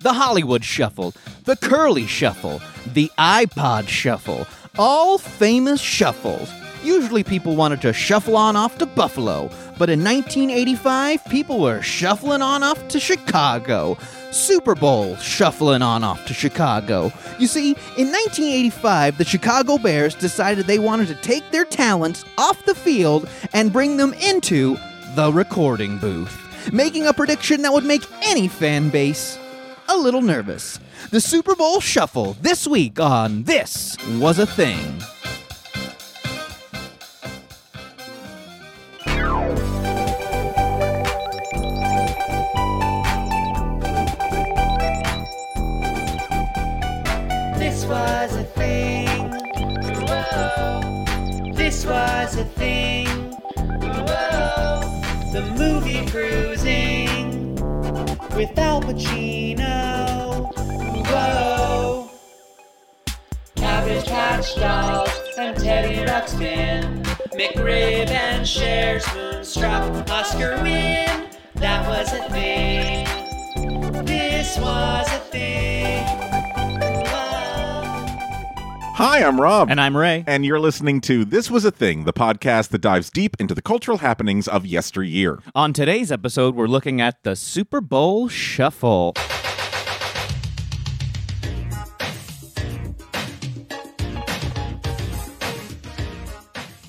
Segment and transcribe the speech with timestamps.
[0.00, 1.14] The Hollywood Shuffle,
[1.44, 4.46] the Curly Shuffle, the iPod Shuffle,
[4.76, 6.50] all famous shuffles.
[6.82, 9.48] Usually people wanted to shuffle on off to Buffalo,
[9.78, 13.96] but in 1985, people were shuffling on off to Chicago.
[14.32, 17.12] Super Bowl shuffling on off to Chicago.
[17.38, 22.64] You see, in 1985, the Chicago Bears decided they wanted to take their talents off
[22.64, 24.76] the field and bring them into
[25.14, 26.41] the recording booth,
[26.72, 29.38] making a prediction that would make any fan base
[29.88, 30.78] a little nervous.
[31.10, 35.02] The Super Bowl Shuffle this week on This Was a Thing.
[65.52, 67.02] And Teddy Ruxpin.
[67.32, 70.10] McRib and Cher's Moonstruck.
[70.10, 71.28] Oscar win.
[71.54, 73.06] That was a thing.
[74.04, 76.04] This was a thing.
[77.06, 77.82] Whoa.
[78.94, 79.70] Hi, I'm Rob.
[79.70, 80.24] And I'm Ray.
[80.26, 83.62] And you're listening to This Was a Thing, the podcast that dives deep into the
[83.62, 85.40] cultural happenings of yesteryear.
[85.54, 89.14] On today's episode, we're looking at the Super Bowl Shuffle.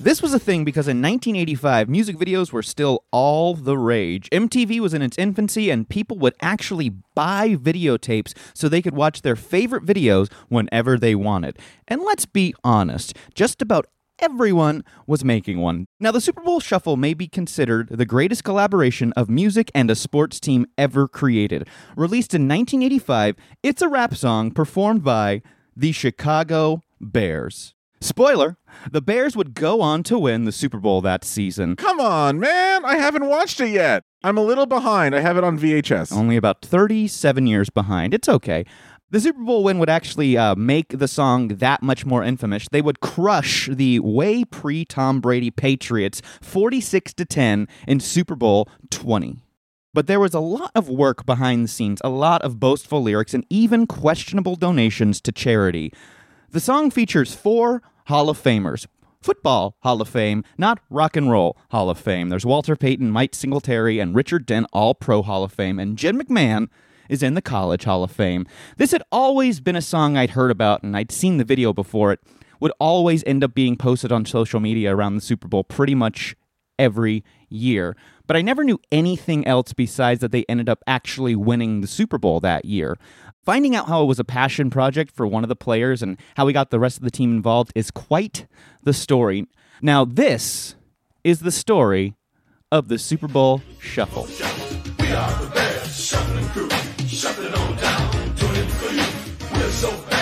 [0.04, 4.28] This was a thing because in 1985, music videos were still all the rage.
[4.28, 9.22] MTV was in its infancy, and people would actually buy videotapes so they could watch
[9.22, 11.58] their favorite videos whenever they wanted.
[11.88, 13.86] And let's be honest, just about
[14.18, 15.86] everyone was making one.
[15.98, 19.94] Now, the Super Bowl Shuffle may be considered the greatest collaboration of music and a
[19.94, 21.66] sports team ever created.
[21.96, 25.40] Released in 1985, it's a rap song performed by
[25.74, 27.73] the Chicago Bears.
[28.00, 28.58] Spoiler,
[28.90, 31.76] the Bears would go on to win the Super Bowl that season.
[31.76, 32.84] Come on, man.
[32.84, 34.04] I haven't watched it yet.
[34.22, 35.14] I'm a little behind.
[35.14, 36.12] I have it on VHS.
[36.12, 38.12] Only about 37 years behind.
[38.12, 38.64] It's okay.
[39.10, 42.66] The Super Bowl win would actually uh, make the song that much more infamous.
[42.72, 48.68] They would crush the way pre Tom Brady Patriots 46 to 10 in Super Bowl
[48.90, 49.38] 20.
[49.92, 53.32] But there was a lot of work behind the scenes, a lot of boastful lyrics,
[53.32, 55.92] and even questionable donations to charity.
[56.54, 58.86] The song features four Hall of Famers.
[59.20, 62.28] Football Hall of Fame, not Rock and Roll Hall of Fame.
[62.28, 66.16] There's Walter Payton, Mike Singletary, and Richard Dent, all Pro Hall of Fame, and Jim
[66.16, 66.68] McMahon
[67.08, 68.46] is in the College Hall of Fame.
[68.76, 72.12] This had always been a song I'd heard about, and I'd seen the video before
[72.12, 72.20] it.
[72.60, 76.36] Would always end up being posted on social media around the Super Bowl pretty much
[76.78, 77.96] every year.
[78.26, 82.18] But I never knew anything else besides that they ended up actually winning the Super
[82.18, 82.96] Bowl that year.
[83.44, 86.46] Finding out how it was a passion project for one of the players and how
[86.46, 88.46] we got the rest of the team involved is quite
[88.82, 89.46] the story.
[89.82, 90.76] Now, this
[91.22, 92.14] is the story
[92.72, 94.24] of the Super Bowl Shuffle.
[94.24, 96.70] We are the Bears, shuffling crew,
[97.06, 99.60] shuffling on down, doing it for you.
[99.60, 100.13] We're so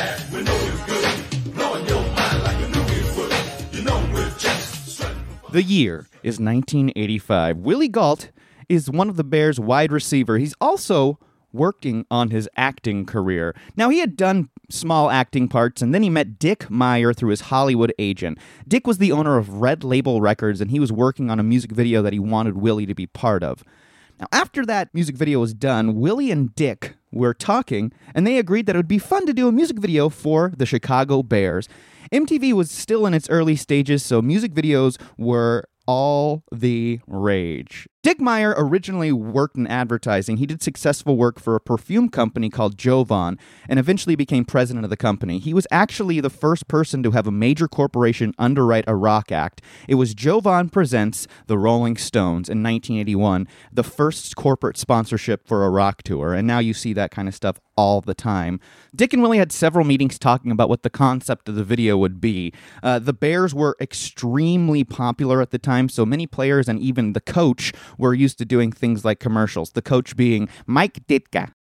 [5.52, 7.58] The year is 1985.
[7.58, 8.30] Willie Gault
[8.70, 10.38] is one of the Bears' wide receiver.
[10.38, 11.18] He's also
[11.52, 13.54] working on his acting career.
[13.76, 17.42] Now, he had done small acting parts, and then he met Dick Meyer through his
[17.42, 18.38] Hollywood agent.
[18.66, 21.72] Dick was the owner of Red Label Records, and he was working on a music
[21.72, 23.62] video that he wanted Willie to be part of.
[24.22, 28.66] Now, after that music video was done, Willie and Dick were talking, and they agreed
[28.66, 31.68] that it would be fun to do a music video for the Chicago Bears.
[32.12, 37.88] MTV was still in its early stages, so music videos were all the rage.
[38.02, 40.38] Dick Meyer originally worked in advertising.
[40.38, 44.90] He did successful work for a perfume company called Jovan and eventually became president of
[44.90, 45.38] the company.
[45.38, 49.62] He was actually the first person to have a major corporation underwrite a rock act.
[49.86, 55.70] It was Jovan Presents the Rolling Stones in 1981, the first corporate sponsorship for a
[55.70, 58.60] rock tour, and now you see that kind of stuff all the time.
[58.94, 62.20] Dick and Willie had several meetings talking about what the concept of the video would
[62.20, 62.52] be.
[62.82, 67.20] Uh, the Bears were extremely popular at the time, so many players and even the
[67.20, 71.52] coach were used to doing things like commercials, the coach being Mike Ditka.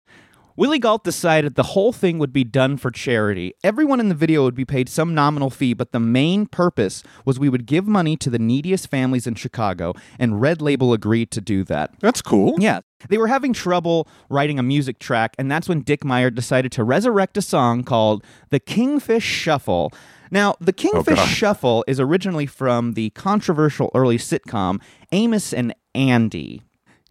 [0.61, 3.55] Willie Gault decided the whole thing would be done for charity.
[3.65, 7.39] Everyone in the video would be paid some nominal fee, but the main purpose was
[7.39, 11.41] we would give money to the neediest families in Chicago, and Red Label agreed to
[11.41, 11.95] do that.
[12.01, 12.57] That's cool.
[12.59, 12.81] Yeah.
[13.09, 16.85] They were having trouble writing a music track, and that's when Dick Meyer decided to
[16.85, 19.91] resurrect a song called The Kingfish Shuffle.
[20.31, 21.27] Now, The oh, Kingfish God.
[21.27, 24.81] Shuffle is originally from the controversial early sitcom
[25.13, 26.63] Amos and Andy.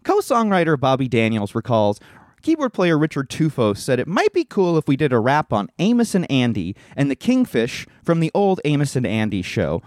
[0.04, 2.00] Co-songwriter Bobby Daniels recalls
[2.42, 5.68] keyboard player Richard Tufo said it might be cool if we did a rap on
[5.78, 9.82] Amos and Andy and the Kingfish from the old Amos and Andy show.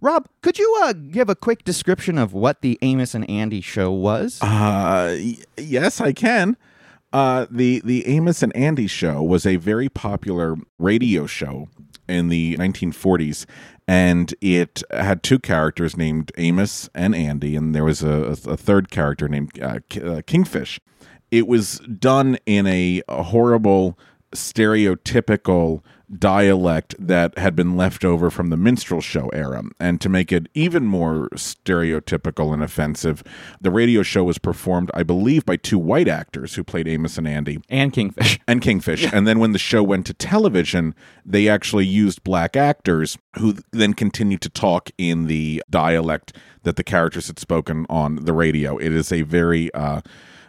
[0.00, 3.90] Rob, could you uh, give a quick description of what the Amos and Andy show
[3.90, 4.40] was?
[4.40, 6.56] Uh, y- yes, I can.
[7.12, 11.68] Uh, the the Amos and Andy show was a very popular radio show
[12.06, 13.44] in the 1940s,
[13.88, 18.90] and it had two characters named Amos and Andy, and there was a, a third
[18.90, 20.78] character named uh, uh, Kingfish.
[21.30, 23.98] It was done in a, a horrible,
[24.34, 25.82] stereotypical
[26.16, 29.62] dialect that had been left over from the minstrel show era.
[29.78, 33.22] And to make it even more stereotypical and offensive,
[33.60, 37.28] the radio show was performed, I believe, by two white actors who played Amos and
[37.28, 38.40] Andy and Kingfish.
[38.48, 39.12] and Kingfish.
[39.12, 40.94] And then when the show went to television,
[41.24, 46.84] they actually used black actors who then continued to talk in the dialect that the
[46.84, 48.78] characters had spoken on the radio.
[48.78, 50.00] It is a very uh,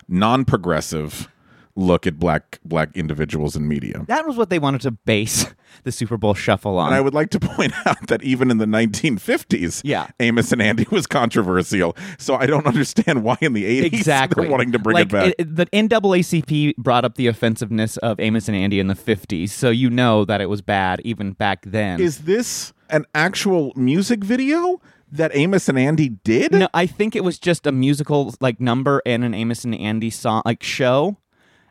[0.08, 1.30] non-progressive
[1.76, 4.04] look at black black individuals in media.
[4.08, 5.46] That was what they wanted to base
[5.84, 6.88] the Super Bowl shuffle on.
[6.88, 10.08] And I would like to point out that even in the 1950s, Yeah.
[10.20, 11.96] Amos and Andy was controversial.
[12.18, 15.12] So I don't understand why in the 80s exactly they're wanting to bring like, it
[15.12, 15.34] back.
[15.38, 19.90] the NAACP brought up the offensiveness of Amos and Andy in the 50s, so you
[19.90, 22.00] know that it was bad even back then.
[22.02, 24.82] Is this an actual music video
[25.12, 26.52] that Amos and Andy did?
[26.52, 30.10] no, I think it was just a musical like number and an Amos and Andy
[30.10, 31.18] song like show.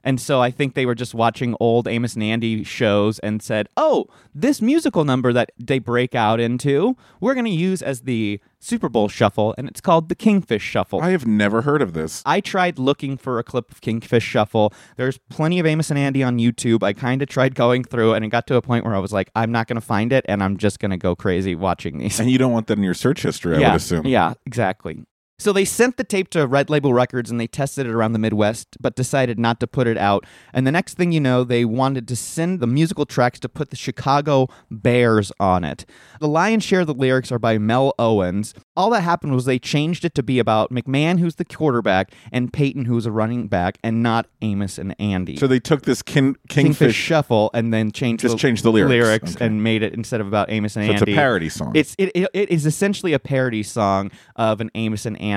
[0.05, 3.69] And so I think they were just watching old Amos and Andy shows and said,
[3.77, 8.41] "Oh, this musical number that they break out into, we're going to use as the
[8.61, 12.23] Super Bowl shuffle, and it's called the Kingfish Shuffle." I have never heard of this.
[12.25, 14.73] I tried looking for a clip of Kingfish Shuffle.
[14.97, 16.83] There's plenty of Amos and Andy on YouTube.
[16.83, 19.13] I kind of tried going through, and it got to a point where I was
[19.13, 21.99] like, I'm not going to find it, and I'm just going to go crazy watching
[21.99, 22.19] these.
[22.21, 24.07] And you don't want that in your search history, I yeah, would assume.
[24.07, 25.05] Yeah, exactly.
[25.41, 28.19] So they sent the tape to Red Label Records and they tested it around the
[28.19, 30.27] Midwest, but decided not to put it out.
[30.53, 33.71] And the next thing you know, they wanted to send the musical tracks to put
[33.71, 35.87] the Chicago Bears on it.
[36.19, 38.53] The lion's share of the lyrics are by Mel Owens.
[38.77, 42.53] All that happened was they changed it to be about McMahon, who's the quarterback, and
[42.53, 45.37] Payton, who's a running back, and not Amos and Andy.
[45.37, 46.97] So they took this kin- Kingfish, Kingfish.
[46.97, 49.37] Shuffle and then changed Just changed the lyrics.
[49.37, 49.47] Okay.
[49.47, 51.13] and made it instead of about Amos and So it's Andy.
[51.13, 51.73] a parody song.
[51.77, 55.28] It's it, it, it is essentially a parody song of an Amos and Andy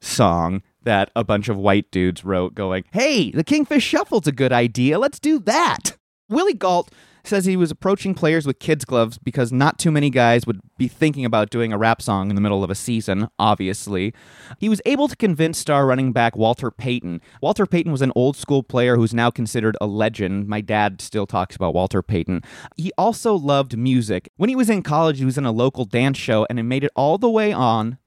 [0.00, 4.52] song that a bunch of white dudes wrote going, "Hey, the Kingfish Shuffle's a good
[4.52, 4.98] idea.
[4.98, 5.96] Let's do that."
[6.28, 6.90] Willie Gault
[7.24, 10.88] says he was approaching players with kids gloves because not too many guys would be
[10.88, 14.12] thinking about doing a rap song in the middle of a season, obviously.
[14.58, 17.20] He was able to convince star running back Walter Payton.
[17.40, 20.48] Walter Payton was an old school player who's now considered a legend.
[20.48, 22.42] My dad still talks about Walter Payton.
[22.76, 24.30] He also loved music.
[24.36, 26.84] When he was in college, he was in a local dance show and it made
[26.84, 27.98] it all the way on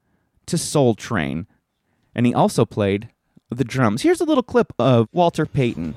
[0.48, 1.48] to Soul Train.
[2.14, 3.10] And he also played
[3.52, 4.02] the drums.
[4.02, 5.96] Here's a little clip of Walter Payton.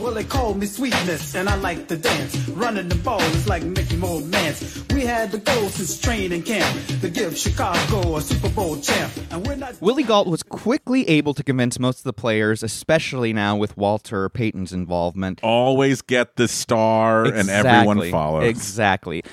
[0.00, 2.48] Well, they call me sweetness, and I like to dance.
[2.50, 4.84] Running the ball is like Mickey Moore Mance.
[4.90, 9.12] We had the goal since training camp to give Chicago a Super Bowl champ.
[9.30, 9.80] And we're not.
[9.82, 14.28] Willie Gault was quickly able to convince most of the players, especially now with Walter
[14.28, 15.40] Payton's involvement.
[15.42, 18.10] Always get the star and everyone Exactly.
[18.12, 18.44] follows.
[18.44, 19.24] Exactly.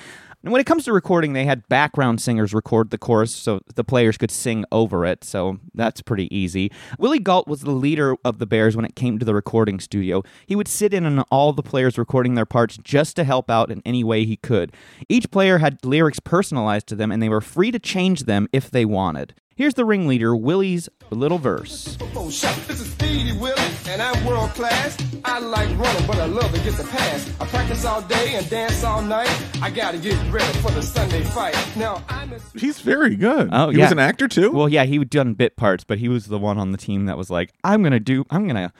[0.42, 3.84] And when it comes to recording, they had background singers record the chorus so the
[3.84, 6.72] players could sing over it, so that's pretty easy.
[6.98, 10.24] Willie Gault was the leader of the Bears when it came to the recording studio.
[10.46, 13.70] He would sit in on all the players recording their parts just to help out
[13.70, 14.74] in any way he could.
[15.08, 18.68] Each player had lyrics personalized to them, and they were free to change them if
[18.68, 19.34] they wanted.
[19.54, 21.72] Here's the ringleader, Willie's little verse.
[21.98, 22.56] Super Bowl shot.
[22.66, 24.96] This is Speedy Willie, and I'm world class.
[25.26, 27.30] I like running, but I love to get the pass.
[27.38, 29.28] I practice all day and dance all night.
[29.60, 31.54] I gotta get ready for the Sunday fight.
[31.76, 33.50] Now I'm a He's very good.
[33.52, 33.84] Oh, he yeah.
[33.84, 34.50] was an actor too.
[34.52, 37.04] Well, yeah, he had done bit parts, but he was the one on the team
[37.06, 38.72] that was like, "I'm gonna do, I'm gonna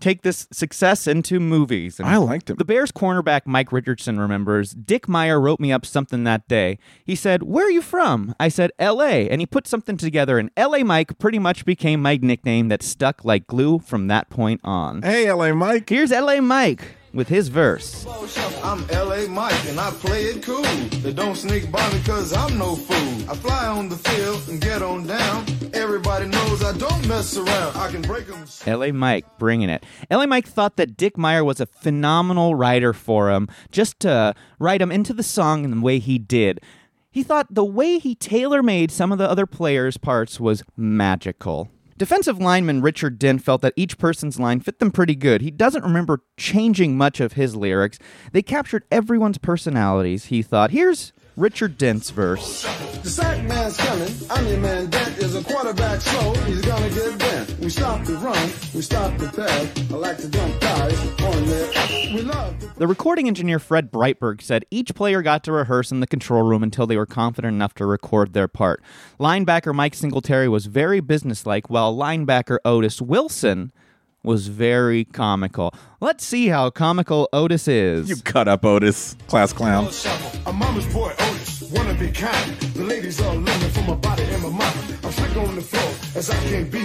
[0.00, 2.56] take this success into movies." And I liked him.
[2.56, 6.78] The Bears cornerback Mike Richardson remembers Dick Meyer wrote me up something that day.
[7.04, 10.50] He said, "Where are you from?" I said, "L.A." And he put something together, and
[10.56, 10.82] L.A.
[10.82, 15.02] Mike pretty much became my nickname that stuck like glue from that point on.
[15.02, 15.88] hey, LA Mike.
[15.88, 16.40] Here's L.A.
[16.40, 18.06] Mike with his verse.
[18.62, 20.62] I'm LA Mike and I play it cool.
[21.02, 23.30] They don't sneak by me cause I'm no fool.
[23.30, 25.46] I fly on the field and get on down.
[25.72, 27.76] Everybody knows I don't mess around.
[27.76, 28.44] I can break them.
[28.66, 29.84] LA Mike bringing it.
[30.10, 34.82] LA Mike thought that Dick Meyer was a phenomenal writer for him just to write
[34.82, 36.60] him into the song in the way he did.
[37.10, 41.70] He thought the way he tailor made some of the other players' parts was magical.
[41.98, 45.42] Defensive lineman Richard Dent felt that each person's line fit them pretty good.
[45.42, 47.98] He doesn't remember changing much of his lyrics.
[48.30, 50.70] They captured everyone's personalities, he thought.
[50.70, 52.62] Here's Richard Dent's verse.
[53.04, 54.12] The sack man's coming.
[54.28, 54.90] I'm your man.
[54.90, 56.34] Dent is a quarterback slow.
[56.42, 57.60] He's gonna get bent.
[57.60, 58.50] We stop the run.
[58.74, 59.92] We stop the pass.
[59.92, 61.70] I like to dump guys on there.
[62.12, 66.00] We love to The recording engineer Fred Breitberg said each player got to rehearse in
[66.00, 68.82] the control room until they were confident enough to record their part.
[69.20, 73.70] Linebacker Mike Singletary was very businesslike, while linebacker Otis Wilson
[74.22, 75.72] was very comical.
[76.00, 78.08] Let's see how comical Otis is.
[78.08, 79.88] You cut up Otis, class clown.
[80.46, 82.54] A mama's boy, Otis, wanna be kind.
[82.74, 84.98] The ladies all looking for my body and my mind.
[85.04, 86.84] I'm slick on the floor as I can be,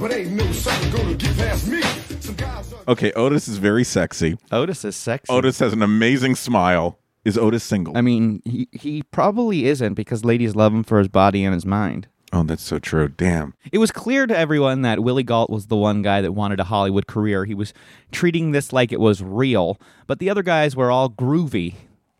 [0.00, 1.82] but ain't no sucker gonna get past me.
[2.20, 2.80] Some guys are.
[2.88, 4.36] Okay, Otis is very sexy.
[4.52, 5.32] Otis is sexy.
[5.32, 6.98] Otis has an amazing smile.
[7.24, 7.96] Is Otis single?
[7.96, 11.64] I mean, he, he probably isn't because ladies love him for his body and his
[11.64, 12.06] mind.
[12.34, 13.06] Oh, that's so true.
[13.06, 13.54] Damn.
[13.70, 16.64] It was clear to everyone that Willie Gault was the one guy that wanted a
[16.64, 17.44] Hollywood career.
[17.44, 17.72] He was
[18.10, 21.74] treating this like it was real, but the other guys were all groovy.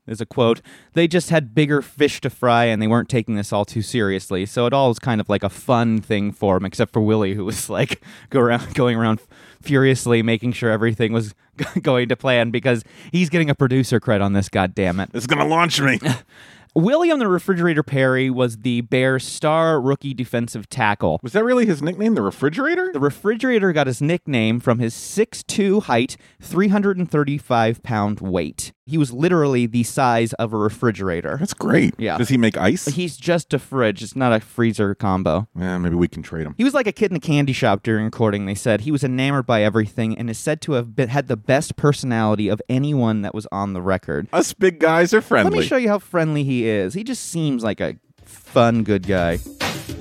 [0.07, 0.61] There's a quote.
[0.93, 4.47] They just had bigger fish to fry and they weren't taking this all too seriously.
[4.47, 7.35] So it all was kind of like a fun thing for him, except for Willie,
[7.35, 9.21] who was like go around, going around
[9.63, 11.35] furiously making sure everything was
[11.83, 15.11] going to plan because he's getting a producer credit on this, God damn it.
[15.13, 15.99] It's gonna launch me.
[16.77, 21.21] William the Refrigerator Perry was the Bears' star rookie defensive tackle.
[21.23, 22.91] Was that really his nickname, the refrigerator?
[22.93, 28.73] The refrigerator got his nickname from his 6'2 height, 335 pound weight.
[28.87, 31.37] He was literally the size of a refrigerator.
[31.39, 31.95] That's great.
[31.99, 32.19] Yeah.
[32.19, 32.85] Does he make ice?
[32.85, 35.49] He's just a fridge, it's not a freezer combo.
[35.57, 36.55] yeah, maybe we can trade him.
[36.59, 38.83] He was like a kid in a candy shop during recording, they said.
[38.83, 42.49] He was enamored by everything and is said to have been, had the best personality
[42.49, 44.29] of anyone that was on the record.
[44.33, 45.57] Us big guys are friendly.
[45.59, 46.93] Let me show you how friendly he is.
[46.93, 49.39] He just seems like a fun, good guy.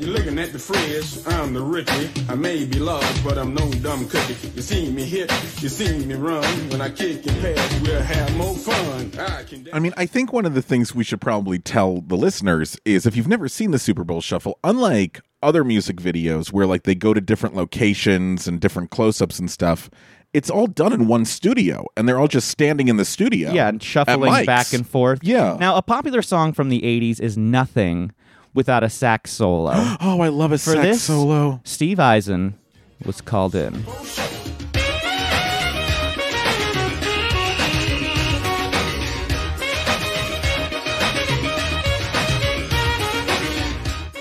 [0.04, 2.10] You're looking at the fridge, I'm the Ricky.
[2.28, 4.36] I may be large, but I'm no dumb cookie.
[4.54, 5.32] You see me hit,
[5.62, 6.44] you see me run.
[6.70, 9.14] When I kick and pass, we'll have more fun.
[9.18, 12.18] I can I mean, I think one of the things we should probably tell the
[12.18, 16.66] listeners is if you've never seen the Super Bowl Shuffle, unlike other music videos where
[16.66, 19.90] like they go to different locations and different close-ups and stuff,
[20.34, 23.54] it's all done in one studio and they're all just standing in the studio.
[23.54, 25.20] Yeah, and shuffling back and forth.
[25.24, 25.56] Yeah.
[25.58, 28.12] Now, a popular song from the 80s is Nothing
[28.54, 29.72] without a sax solo.
[30.02, 31.62] Oh, I love a For sax this, solo.
[31.64, 32.56] Steve Eisen
[33.06, 33.86] was called in.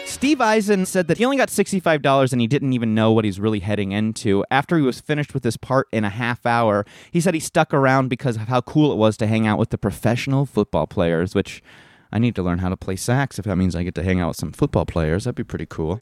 [0.07, 3.41] Steve Eisen said that he only got $65 and he didn't even know what he's
[3.41, 4.45] really heading into.
[4.53, 7.75] After he was finished with his part in a half hour, he said he stuck
[7.75, 11.35] around because of how cool it was to hang out with the professional football players,
[11.35, 11.61] which
[12.12, 14.21] I need to learn how to play sax if that means I get to hang
[14.21, 15.25] out with some football players.
[15.25, 16.00] That'd be pretty cool.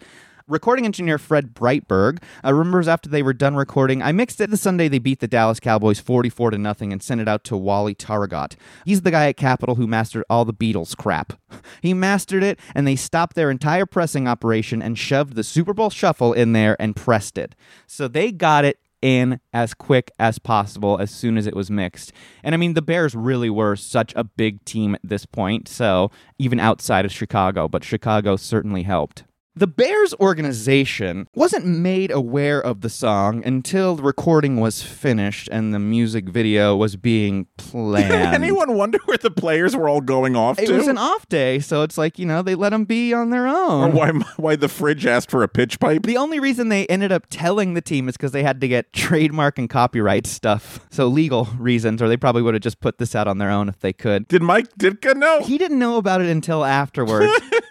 [0.51, 4.57] Recording engineer Fred Breitberg uh, remembers after they were done recording, I mixed it the
[4.57, 7.95] Sunday they beat the Dallas Cowboys 44 to nothing and sent it out to Wally
[7.95, 8.57] Traugott.
[8.85, 11.35] He's the guy at Capitol who mastered all the Beatles crap.
[11.83, 15.89] He mastered it, and they stopped their entire pressing operation and shoved the Super Bowl
[15.89, 17.55] shuffle in there and pressed it.
[17.87, 22.13] So they got it in as quick as possible as soon as it was mixed.
[22.43, 26.11] And I mean, the Bears really were such a big team at this point, so
[26.39, 29.25] even outside of Chicago, but Chicago certainly helped.
[29.61, 35.75] The Bears organization wasn't made aware of the song until the recording was finished and
[35.75, 38.35] the music video was being planned.
[38.35, 40.63] Anyone wonder where the players were all going off to?
[40.63, 40.77] It to?
[40.79, 43.47] was an off day, so it's like, you know, they let them be on their
[43.47, 43.91] own.
[43.91, 46.05] or why why the fridge asked for a pitch pipe?
[46.05, 48.95] The only reason they ended up telling the team is because they had to get
[48.95, 50.81] trademark and copyright stuff.
[50.91, 53.69] So legal reasons, or they probably would have just put this out on their own
[53.69, 54.27] if they could.
[54.27, 55.43] Did Mike Ditka know?
[55.43, 57.31] He didn't know about it until afterwards.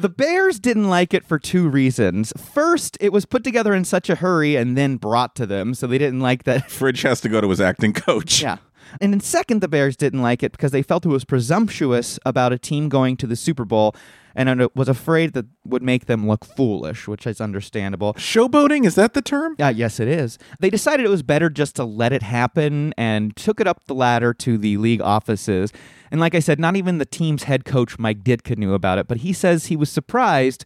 [0.00, 2.32] the Bears didn't like it for two reasons.
[2.36, 5.86] First, it was put together in such a hurry and then brought to them, so
[5.86, 6.70] they didn't like that.
[6.70, 8.42] Fridge has to go to his acting coach.
[8.42, 8.58] Yeah.
[9.00, 12.52] And then second, the Bears didn't like it because they felt it was presumptuous about
[12.52, 13.94] a team going to the Super Bowl
[14.34, 18.14] and was afraid that would make them look foolish, which is understandable.
[18.14, 19.56] Showboating, is that the term?
[19.60, 20.38] Uh, yes, it is.
[20.60, 23.94] They decided it was better just to let it happen and took it up the
[23.94, 25.72] ladder to the league offices.
[26.10, 29.06] And like I said, not even the team's head coach, Mike Ditka, knew about it,
[29.08, 30.64] but he says he was surprised,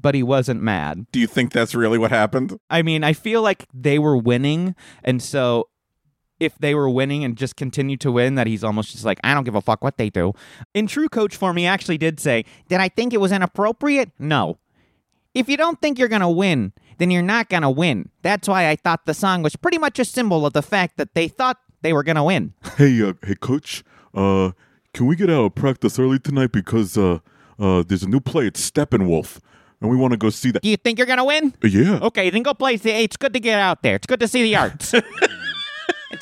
[0.00, 1.06] but he wasn't mad.
[1.12, 2.58] Do you think that's really what happened?
[2.70, 5.68] I mean, I feel like they were winning, and so
[6.40, 9.34] if they were winning and just continued to win, that he's almost just like, I
[9.34, 10.32] don't give a fuck what they do.
[10.74, 14.10] In true coach form, he actually did say, Did I think it was inappropriate?
[14.18, 14.58] No.
[15.34, 18.10] If you don't think you're going to win, then you're not going to win.
[18.22, 21.14] That's why I thought the song was pretty much a symbol of the fact that
[21.14, 22.54] they thought they were going to win.
[22.76, 23.84] Hey, uh, hey, coach.
[24.14, 24.52] Uh,
[24.94, 27.18] can we get out of practice early tonight because uh,
[27.58, 28.46] uh, there's a new play.
[28.46, 29.38] It's Steppenwolf,
[29.80, 30.62] and we want to go see that.
[30.62, 31.54] Do you think you're going to win?
[31.62, 31.98] Yeah.
[32.02, 32.74] Okay, then go play.
[32.74, 33.96] It's good to get out there.
[33.96, 34.94] It's good to see the arts.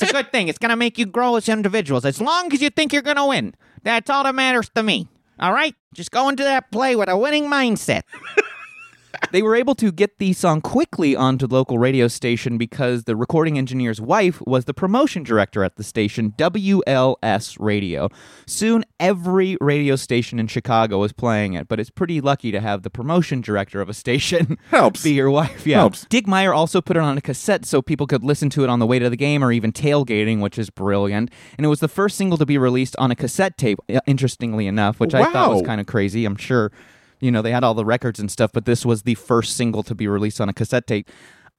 [0.01, 0.49] it's a good thing.
[0.49, 3.17] It's going to make you grow as individuals as long as you think you're going
[3.17, 3.55] to win.
[3.83, 5.09] That's all that matters to me.
[5.39, 8.03] All right, just go into that play with a winning mindset.
[9.33, 13.17] They were able to get the song quickly onto the local radio station because the
[13.17, 18.09] recording engineer's wife was the promotion director at the station, WLS Radio.
[18.47, 22.83] Soon, every radio station in Chicago was playing it, but it's pretty lucky to have
[22.83, 25.03] the promotion director of a station Helps.
[25.03, 25.67] be your wife.
[25.67, 25.79] Yeah.
[25.79, 26.07] Helps.
[26.07, 28.79] Dick Meyer also put it on a cassette so people could listen to it on
[28.79, 31.31] the way to the game or even tailgating, which is brilliant.
[31.57, 35.01] And it was the first single to be released on a cassette tape, interestingly enough,
[35.01, 36.25] which I thought was kind of crazy.
[36.25, 36.71] I'm sure,
[37.21, 39.83] you know, they had all the records and stuff, but this was the first single
[39.85, 41.11] to be released on a cassette tape.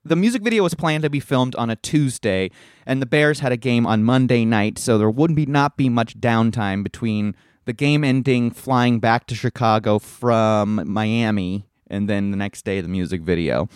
[0.04, 2.50] The music video was planned to be filmed on a Tuesday,
[2.86, 5.88] and the Bears had a game on Monday night, so there would be not be
[5.88, 7.34] much downtime between
[7.64, 12.88] the game ending, flying back to Chicago from Miami, and then the next day the
[12.88, 13.68] music video.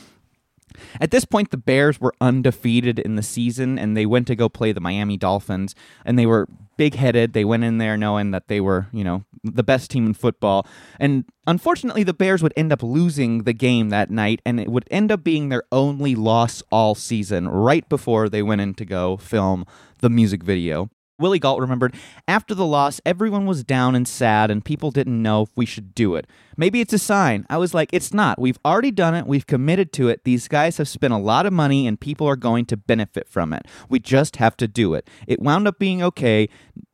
[1.01, 4.49] At this point, the Bears were undefeated in the season, and they went to go
[4.49, 5.75] play the Miami Dolphins,
[6.05, 7.33] and they were big headed.
[7.33, 10.67] They went in there knowing that they were, you know, the best team in football.
[10.99, 14.89] And unfortunately, the Bears would end up losing the game that night, and it would
[14.91, 19.17] end up being their only loss all season, right before they went in to go
[19.17, 19.65] film
[19.99, 20.91] the music video.
[21.23, 21.95] Willie Gault remembered
[22.29, 25.95] after the loss, everyone was down and sad, and people didn't know if we should
[25.95, 26.27] do it.
[26.57, 27.47] Maybe it's a sign.
[27.49, 28.39] I was like, it's not.
[28.39, 29.27] We've already done it.
[29.27, 30.25] We've committed to it.
[30.25, 33.53] These guys have spent a lot of money, and people are going to benefit from
[33.53, 33.67] it.
[33.89, 35.09] We just have to do it.
[35.27, 36.49] It wound up being okay.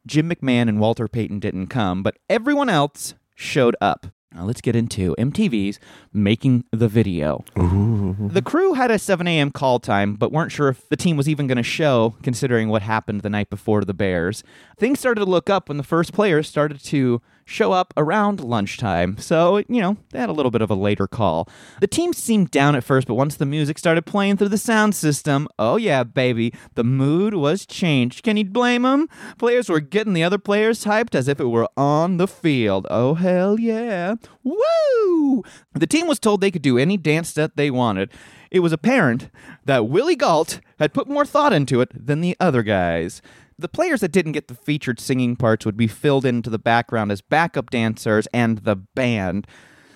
[0.06, 4.06] Jim McMahon and Walter Payton didn't come, but everyone else showed up.
[4.34, 5.80] Now let's get into MTV's
[6.12, 7.44] making the video.
[7.54, 9.50] The crew had a 7 a.m.
[9.50, 12.82] call time, but weren't sure if the team was even going to show, considering what
[12.82, 14.44] happened the night before to the Bears.
[14.76, 19.16] Things started to look up when the first players started to show up around lunchtime,
[19.16, 21.48] so, you know, they had a little bit of a later call.
[21.80, 24.94] The team seemed down at first, but once the music started playing through the sound
[24.94, 28.22] system, oh yeah, baby, the mood was changed.
[28.22, 29.08] Can you blame them?
[29.38, 32.86] Players were getting the other players hyped as if it were on the field.
[32.90, 34.16] Oh, hell yeah.
[34.44, 35.42] Woo!
[35.72, 38.10] The team was told they could do any dance that they wanted.
[38.50, 39.30] It was apparent
[39.64, 43.22] that Willie Gault had put more thought into it than the other guys.
[43.58, 47.10] The players that didn't get the featured singing parts would be filled into the background
[47.10, 49.46] as backup dancers and the band.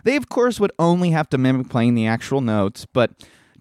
[0.05, 3.13] They, of course, would only have to mimic playing the actual notes, but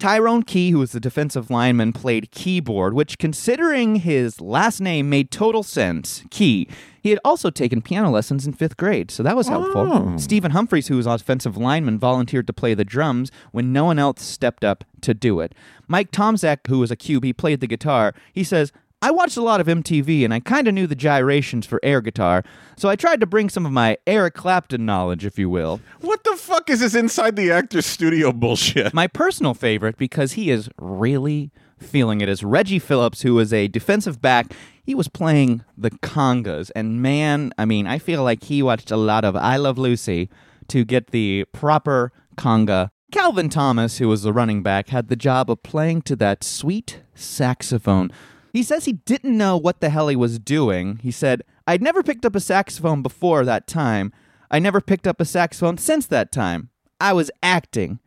[0.01, 5.29] Tyrone Key, who was the defensive lineman, played keyboard, which, considering his last name, made
[5.29, 6.23] total sense.
[6.31, 6.67] Key.
[7.03, 9.81] He had also taken piano lessons in fifth grade, so that was helpful.
[9.81, 10.17] Oh.
[10.17, 14.23] Stephen Humphries, who was offensive lineman, volunteered to play the drums when no one else
[14.23, 15.53] stepped up to do it.
[15.87, 18.15] Mike Tomczak, who was a QB, played the guitar.
[18.33, 18.71] He says,
[19.03, 22.01] I watched a lot of MTV and I kind of knew the gyrations for air
[22.01, 22.43] guitar,
[22.77, 25.81] so I tried to bring some of my Eric Clapton knowledge, if you will.
[26.01, 28.93] What the fuck is this inside the actor's studio bullshit?
[28.93, 33.67] My personal favorite, because he is really feeling it, is Reggie Phillips, who is a
[33.67, 34.53] defensive back.
[34.83, 38.97] He was playing the congas, and man, I mean, I feel like he watched a
[38.97, 40.29] lot of I Love Lucy
[40.67, 42.89] to get the proper conga.
[43.11, 47.01] Calvin Thomas, who was the running back, had the job of playing to that sweet
[47.15, 48.11] saxophone.
[48.53, 50.97] He says he didn't know what the hell he was doing.
[50.97, 54.11] He said, I'd never picked up a saxophone before that time.
[54.49, 56.69] I never picked up a saxophone since that time.
[56.99, 57.99] I was acting.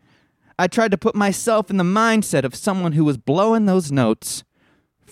[0.59, 4.44] I tried to put myself in the mindset of someone who was blowing those notes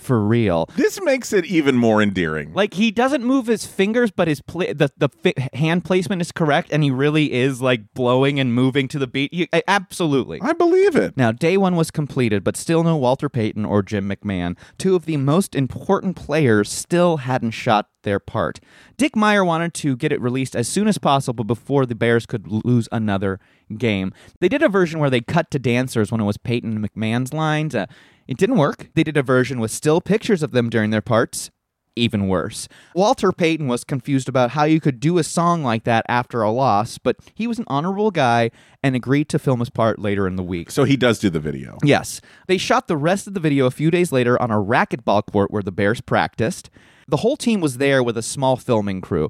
[0.03, 0.69] for real.
[0.77, 2.53] This makes it even more endearing.
[2.53, 6.33] Like he doesn't move his fingers, but his pla- the the fi- hand placement is
[6.33, 9.33] correct, and he really is like blowing and moving to the beat.
[9.33, 10.41] You, a- absolutely.
[10.43, 11.17] I believe it.
[11.17, 14.57] Now, day one was completed, but still no Walter Payton or Jim McMahon.
[14.79, 18.59] Two of the most important players still hadn't shot their part.
[18.97, 22.49] Dick Meyer wanted to get it released as soon as possible before the Bears could
[22.49, 23.39] lose another
[23.79, 24.13] game.
[24.41, 27.33] They did a version where they cut to dancers when it was Payton and McMahon's
[27.33, 27.75] lines.
[27.75, 27.87] Uh,
[28.29, 28.89] it didn't work.
[28.95, 31.51] They did a version with still pictures of them during their parts.
[31.95, 32.69] Even worse.
[32.95, 36.51] Walter Payton was confused about how you could do a song like that after a
[36.51, 38.51] loss, but he was an honorable guy
[38.83, 40.71] and agreed to film his part later in the week.
[40.71, 41.77] So he does do the video.
[41.85, 42.23] Yes.
[42.49, 45.51] They shot the rest of the video a few days later on a racquetball court
[45.51, 46.71] where the Bears practiced.
[47.09, 49.29] The whole team was there with a small filming crew.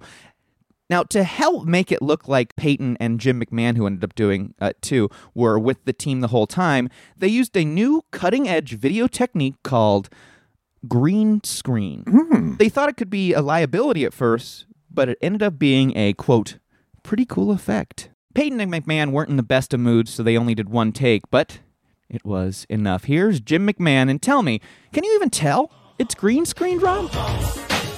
[0.93, 4.53] Now, to help make it look like Payton and Jim McMahon, who ended up doing
[4.61, 8.77] uh, too, were with the team the whole time, they used a new cutting edge
[8.77, 10.11] video technique called
[10.87, 12.57] green screen.
[12.59, 16.13] They thought it could be a liability at first, but it ended up being a
[16.13, 16.59] quote,
[17.03, 18.11] pretty cool effect.
[18.35, 21.23] Payton and McMahon weren't in the best of moods, so they only did one take,
[21.31, 21.61] but
[22.11, 23.05] it was enough.
[23.05, 24.61] Here's Jim McMahon, and tell me,
[24.93, 27.11] can you even tell it's green screen, Rob?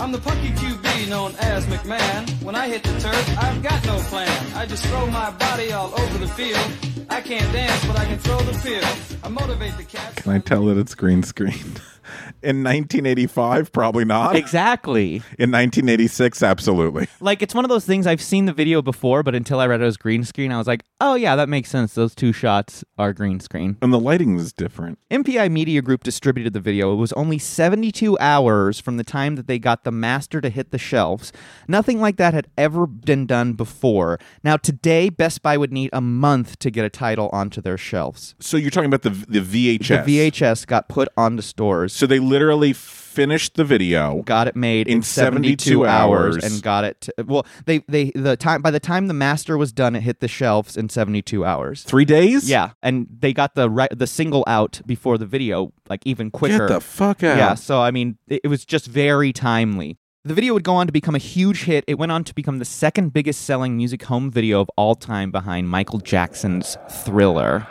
[0.00, 2.42] I'm the punky QB known as McMahon.
[2.42, 4.56] When I hit the turf, I've got no plan.
[4.56, 7.06] I just throw my body all over the field.
[7.08, 8.86] I can't dance, but I can throw the field.
[9.22, 10.22] I motivate the cats.
[10.22, 11.54] Can I tell that it's green screen?
[12.42, 14.36] In 1985, probably not.
[14.36, 15.16] Exactly.
[15.38, 17.08] In 1986, absolutely.
[17.20, 19.80] Like it's one of those things I've seen the video before, but until I read
[19.80, 21.94] it was green screen, I was like, "Oh yeah, that makes sense.
[21.94, 24.98] Those two shots are green screen." And the lighting was different.
[25.10, 26.92] MPI Media Group distributed the video.
[26.92, 30.70] It was only 72 hours from the time that they got the master to hit
[30.70, 31.32] the shelves.
[31.68, 34.18] Nothing like that had ever been done before.
[34.42, 38.34] Now, today, Best Buy would need a month to get a title onto their shelves.
[38.40, 40.04] So you're talking about the the VHS.
[40.04, 44.22] The VHS got put onto stores, So they literally finished the video.
[44.22, 46.44] got it made In in 72, 72 hours, hours.
[46.52, 47.00] and got it.
[47.02, 50.18] To, well, they they the time by the time the master was done, it hit
[50.18, 51.84] the shelves in 72 hours.
[51.84, 52.50] Three days?
[52.50, 56.66] Yeah, and they got the re- the single out before the video, like even quicker.
[56.66, 57.36] Get the fuck out.
[57.36, 59.96] Yeah, so I mean, it, it was just very timely.
[60.24, 61.84] The video would go on to become a huge hit.
[61.86, 65.30] It went on to become the second biggest selling music home video of all time
[65.30, 67.68] behind Michael Jackson's Thriller.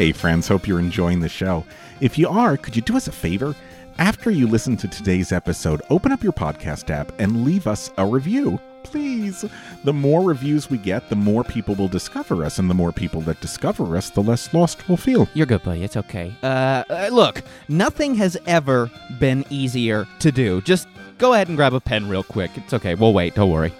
[0.00, 1.62] Hey, friends, hope you're enjoying the show.
[2.00, 3.54] If you are, could you do us a favor?
[3.98, 8.06] After you listen to today's episode, open up your podcast app and leave us a
[8.06, 8.58] review.
[8.82, 9.44] Please.
[9.84, 13.20] The more reviews we get, the more people will discover us, and the more people
[13.20, 15.28] that discover us, the less lost we'll feel.
[15.34, 15.84] You're good, buddy.
[15.84, 16.34] It's okay.
[16.42, 20.62] Uh, uh, look, nothing has ever been easier to do.
[20.62, 22.52] Just go ahead and grab a pen real quick.
[22.56, 22.94] It's okay.
[22.94, 23.34] We'll wait.
[23.34, 23.74] Don't worry.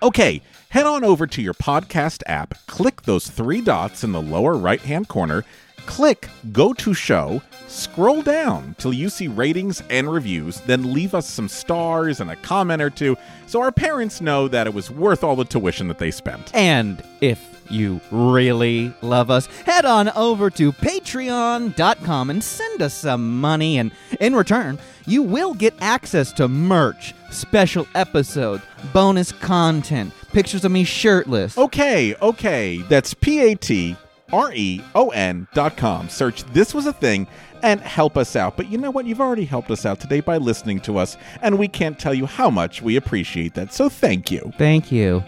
[0.00, 0.42] Okay,
[0.74, 4.80] head on over to your podcast app, click those three dots in the lower right
[4.80, 5.44] hand corner,
[5.86, 11.30] click Go to Show, scroll down till you see ratings and reviews, then leave us
[11.30, 15.22] some stars and a comment or two so our parents know that it was worth
[15.22, 16.52] all the tuition that they spent.
[16.52, 23.40] And if you really love us, head on over to patreon.com and send us some
[23.40, 23.78] money.
[23.78, 30.72] And in return, you will get access to merch, special episodes, bonus content, pictures of
[30.72, 31.56] me shirtless.
[31.58, 33.96] Okay, okay, that's P A T
[34.32, 36.08] R E O N dot com.
[36.08, 37.26] Search This Was a Thing
[37.62, 38.56] and help us out.
[38.56, 39.06] But you know what?
[39.06, 42.26] You've already helped us out today by listening to us, and we can't tell you
[42.26, 43.72] how much we appreciate that.
[43.72, 44.52] So thank you.
[44.58, 45.22] Thank you.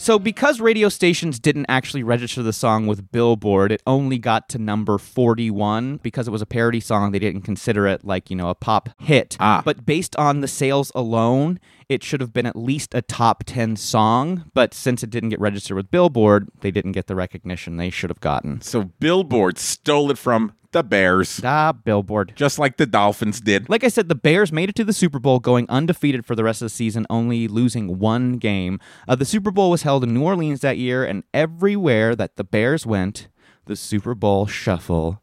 [0.00, 4.58] So, because radio stations didn't actually register the song with Billboard, it only got to
[4.58, 5.96] number 41.
[5.98, 8.90] Because it was a parody song, they didn't consider it like, you know, a pop
[9.00, 9.36] hit.
[9.40, 9.60] Ah.
[9.64, 11.58] But based on the sales alone,
[11.88, 14.44] it should have been at least a top 10 song.
[14.54, 18.10] But since it didn't get registered with Billboard, they didn't get the recognition they should
[18.10, 18.60] have gotten.
[18.60, 22.32] So Billboard stole it from the Bears, Ah, Billboard.
[22.36, 23.68] just like the Dolphins did.
[23.68, 26.44] Like I said, the Bears made it to the Super Bowl going undefeated for the
[26.44, 28.78] rest of the season, only losing one game.
[29.06, 32.44] Uh, the Super Bowl was held in New Orleans that year, and everywhere that the
[32.44, 33.28] Bears went,
[33.66, 35.22] the Super Bowl shuffle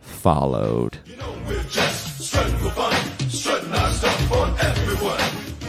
[0.00, 0.98] followed.
[1.06, 2.94] You know we're just strutting for fun,
[3.28, 5.20] strutting our stuff for everyone.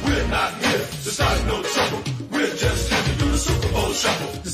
[0.05, 2.03] We're not here to start no trouble.
[2.31, 4.41] We're just here to do the Super Bowl shuffle.
[4.41, 4.49] The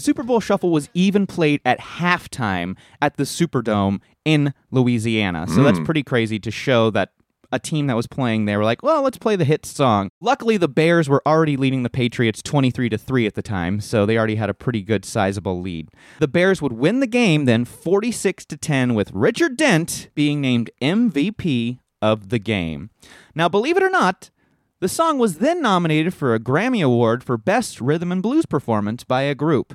[0.00, 5.46] Super Bowl shuffle was even played at halftime at the Superdome in Louisiana.
[5.48, 5.84] So that's mm.
[5.84, 7.12] pretty crazy to show that
[7.50, 10.10] a team that was playing there were like, well, let's play the hit song.
[10.20, 14.04] Luckily, the Bears were already leading the Patriots 23 to 3 at the time, so
[14.04, 15.88] they already had a pretty good sizable lead.
[16.20, 20.70] The Bears would win the game then 46 to 10 with Richard Dent being named
[20.82, 22.90] MVP of the game.
[23.34, 24.30] Now, believe it or not,
[24.80, 29.04] the song was then nominated for a Grammy Award for Best Rhythm and Blues Performance
[29.04, 29.74] by a group.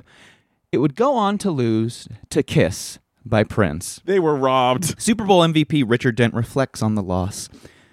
[0.72, 4.00] It would go on to lose to Kiss by Prince.
[4.04, 5.00] They were robbed.
[5.00, 7.48] Super Bowl MVP Richard Dent reflects on the loss.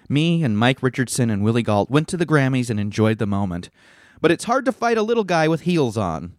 [0.08, 3.70] Me and Mike Richardson and Willie Gault went to the Grammys and enjoyed the moment.
[4.20, 6.34] But it's hard to fight a little guy with heels on.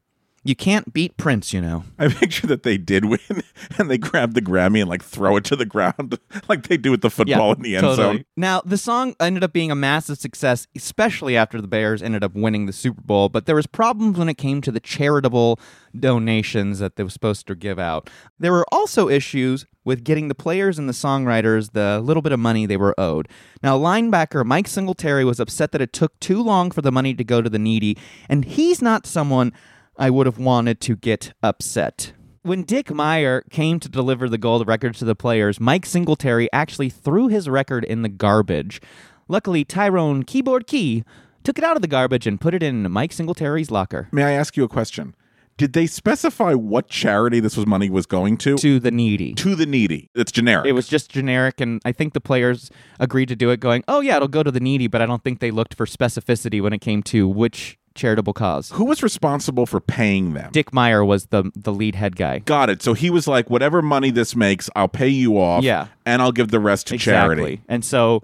[0.45, 1.86] You can't beat Prince, you know.
[1.97, 3.19] I picture that they did win,
[3.77, 6.91] and they grab the Grammy and like throw it to the ground, like they do
[6.91, 8.17] with the football in the end totally.
[8.17, 8.25] zone.
[8.36, 12.36] Now, the song ended up being a massive success, especially after the Bears ended up
[12.36, 15.60] winning the Super Bowl, but there was problems when it came to the charitable
[15.97, 18.10] donations that they were supposed to give out.
[18.38, 22.39] There were also issues with getting the players and the songwriters the little bit of
[22.39, 23.27] money they were owed.
[23.62, 27.23] Now, linebacker Mike Singletary was upset that it took too long for the money to
[27.23, 29.53] go to the needy, and he's not someone
[29.97, 32.13] I would have wanted to get upset.
[32.41, 36.89] When Dick Meyer came to deliver the gold record to the players, Mike Singletary actually
[36.89, 38.82] threw his record in the garbage.
[39.27, 41.03] Luckily, Tyrone Keyboard Key
[41.43, 44.10] took it out of the garbage and put it in Mike Singletary's locker.
[44.12, 45.15] May I ask you a question?
[45.56, 48.58] Did they specify what charity this was money was going to?
[48.58, 49.36] To the needy.
[49.36, 50.10] To the needy.
[50.15, 50.65] It's generic.
[50.65, 54.01] It was just generic, and I think the players agreed to do it, going, oh,
[54.01, 56.73] yeah, it'll go to the needy, but I don't think they looked for specificity when
[56.73, 58.71] it came to which charitable cause.
[58.71, 60.51] Who was responsible for paying them?
[60.51, 62.39] Dick Meyer was the, the lead head guy.
[62.39, 62.82] Got it.
[62.82, 65.63] So he was like, whatever money this makes, I'll pay you off.
[65.63, 65.88] Yeah.
[66.06, 67.62] And I'll give the rest to charity.
[67.67, 68.23] And so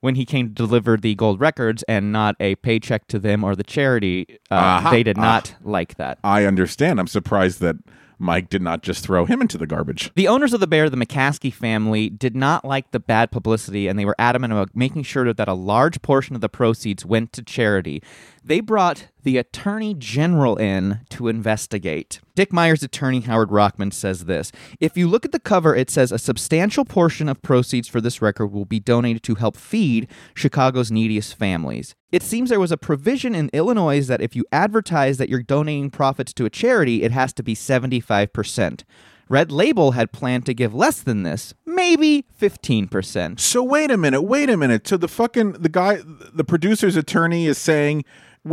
[0.00, 3.56] when he came to deliver the gold records and not a paycheck to them or
[3.56, 4.90] the charity, uh, Aha.
[4.90, 6.18] they did not like that.
[6.22, 7.00] I understand.
[7.00, 7.76] I'm surprised that
[8.18, 10.10] Mike did not just throw him into the garbage.
[10.14, 13.98] The owners of the bear, the McCaskey family, did not like the bad publicity and
[13.98, 17.42] they were adamant about making sure that a large portion of the proceeds went to
[17.42, 18.02] charity.
[18.46, 22.20] They brought the attorney general in to investigate.
[22.36, 26.12] Dick Meyer's attorney, Howard Rockman, says this If you look at the cover, it says
[26.12, 30.92] a substantial portion of proceeds for this record will be donated to help feed Chicago's
[30.92, 31.96] neediest families.
[32.12, 35.90] It seems there was a provision in Illinois that if you advertise that you're donating
[35.90, 38.84] profits to a charity, it has to be 75%.
[39.28, 43.40] Red Label had planned to give less than this, maybe 15%.
[43.40, 44.86] So wait a minute, wait a minute.
[44.86, 48.04] So the fucking the guy, the producer's attorney is saying,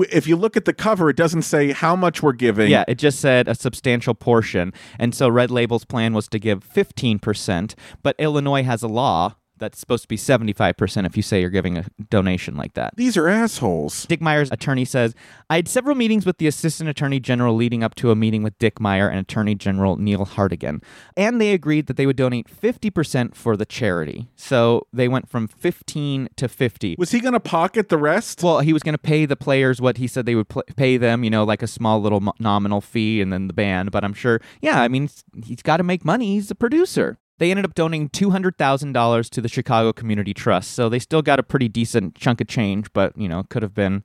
[0.10, 2.70] if you look at the cover, it doesn't say how much we're giving.
[2.70, 4.74] Yeah, it just said a substantial portion.
[5.00, 9.80] And so Red Label's plan was to give 15%, but Illinois has a law that's
[9.80, 12.94] supposed to be 75% if you say you're giving a donation like that.
[12.98, 14.06] These are assholes.
[14.08, 15.16] Dick Meyer's attorney says,
[15.50, 18.60] I had several meetings with the Assistant Attorney General leading up to a meeting with
[18.60, 20.82] Dick Meyer and Attorney General Neil Hartigan.
[21.16, 24.28] And they agreed that they would donate 50% for the charity.
[24.36, 26.96] So they went from 15 to 50.
[27.00, 28.44] Was he going to pocket the rest?
[28.44, 30.98] Well, he was going to pay the players what he said they would pl- pay
[30.98, 33.92] them, you know, like a small little mo- nominal fee and then the band.
[33.92, 35.10] But I'm sure, yeah, I mean,
[35.46, 36.34] he's got to make money.
[36.34, 37.18] He's a producer.
[37.40, 40.72] They ended up donating $200,000 to the Chicago Community Trust.
[40.72, 43.74] So they still got a pretty decent chunk of change, but, you know, could have
[43.74, 44.04] been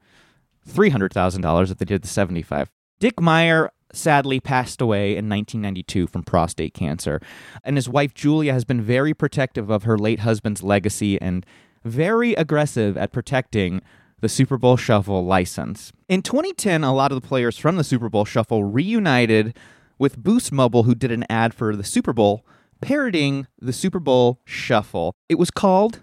[0.68, 2.70] $300,000 if they did the 75.
[3.00, 7.20] Dick Meyer sadly passed away in 1992 from prostate cancer,
[7.64, 11.46] and his wife Julia has been very protective of her late husband's legacy and
[11.84, 13.80] very aggressive at protecting
[14.20, 15.92] the Super Bowl Shuffle license.
[16.08, 19.56] In 2010, a lot of the players from the Super Bowl Shuffle reunited
[19.98, 22.44] with Boost Mobile, who did an ad for the Super Bowl
[22.80, 25.14] parodying the Super Bowl Shuffle.
[25.28, 26.00] It was called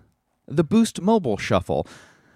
[0.47, 1.87] the Boost Mobile Shuffle.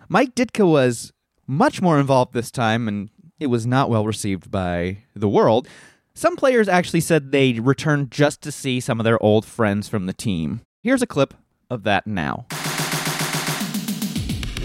[0.08, 1.14] Mike Ditka was
[1.48, 5.68] much more involved this time, and it was not well received by the world.
[6.14, 10.06] Some players actually said they returned just to see some of their old friends from
[10.06, 10.62] the team.
[10.82, 11.34] Here's a clip
[11.70, 12.46] of that now.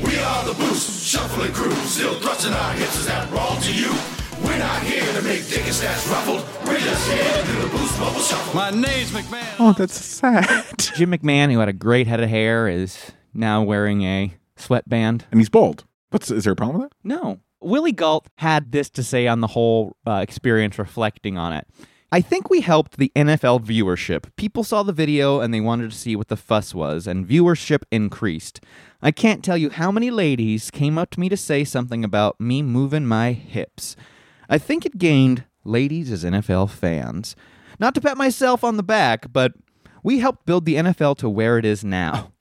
[0.02, 2.98] We are the boost, shuffling crew, still thrusting our hips.
[2.98, 4.13] Is that wrong to you?
[4.54, 6.44] We're not here to make dick stats ruffled.
[6.64, 8.54] We're just here to do the boost mobile shuffle.
[8.54, 9.52] My name's McMahon.
[9.58, 10.46] Oh, that's sad.
[10.78, 15.24] Jim McMahon, who had a great head of hair, is now wearing a sweatband.
[15.32, 15.82] and he's bald.
[16.10, 16.96] What's is there a problem with that?
[17.02, 17.40] No.
[17.60, 21.66] Willie Gault had this to say on the whole uh, experience, reflecting on it.
[22.12, 24.30] I think we helped the NFL viewership.
[24.36, 27.82] People saw the video and they wanted to see what the fuss was, and viewership
[27.90, 28.60] increased.
[29.02, 32.40] I can't tell you how many ladies came up to me to say something about
[32.40, 33.96] me moving my hips.
[34.48, 37.36] I think it gained ladies as NFL fans.
[37.78, 39.52] Not to pat myself on the back, but
[40.02, 42.32] we helped build the NFL to where it is now.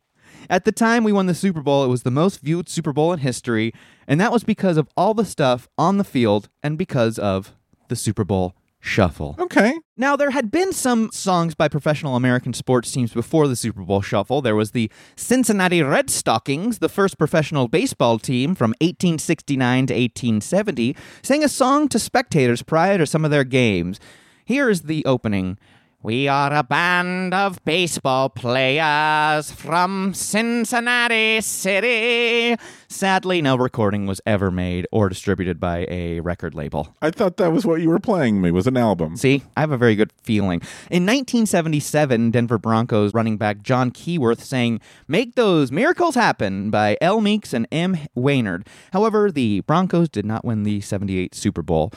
[0.49, 3.13] At the time we won the Super Bowl, it was the most viewed Super Bowl
[3.13, 3.73] in history,
[4.07, 7.55] and that was because of all the stuff on the field and because of
[7.87, 9.35] the Super Bowl shuffle.
[9.39, 9.79] Okay.
[9.95, 14.01] Now, there had been some songs by professional American sports teams before the Super Bowl
[14.01, 14.41] shuffle.
[14.41, 20.97] There was the Cincinnati Red Stockings, the first professional baseball team from 1869 to 1870,
[21.21, 24.01] sang a song to spectators prior to some of their games.
[24.43, 25.57] Here is the opening.
[26.03, 32.57] We are a band of baseball players from Cincinnati City.
[32.89, 36.93] Sadly, no recording was ever made or distributed by a record label.
[37.01, 39.15] I thought that was what you were playing me was an album.
[39.15, 40.59] See, I have a very good feeling.
[40.91, 47.21] In 1977, Denver Broncos running back Jon Keyworth sang Make Those Miracles Happen by L.
[47.21, 47.97] Meeks and M.
[48.13, 48.67] Waynard.
[48.91, 51.93] However, the Broncos did not win the 78 Super Bowl.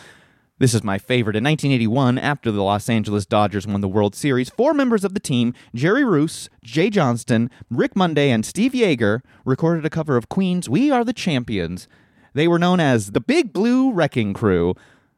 [0.59, 1.37] This is my favorite.
[1.37, 5.21] In 1981, after the Los Angeles Dodgers won the World Series, four members of the
[5.21, 10.66] team, Jerry Reuss, Jay Johnstone, Rick Monday, and Steve Yeager, recorded a cover of Queen's
[10.66, 11.88] We Are the Champions.
[12.33, 14.75] They were known as the Big Blue Wrecking Crew.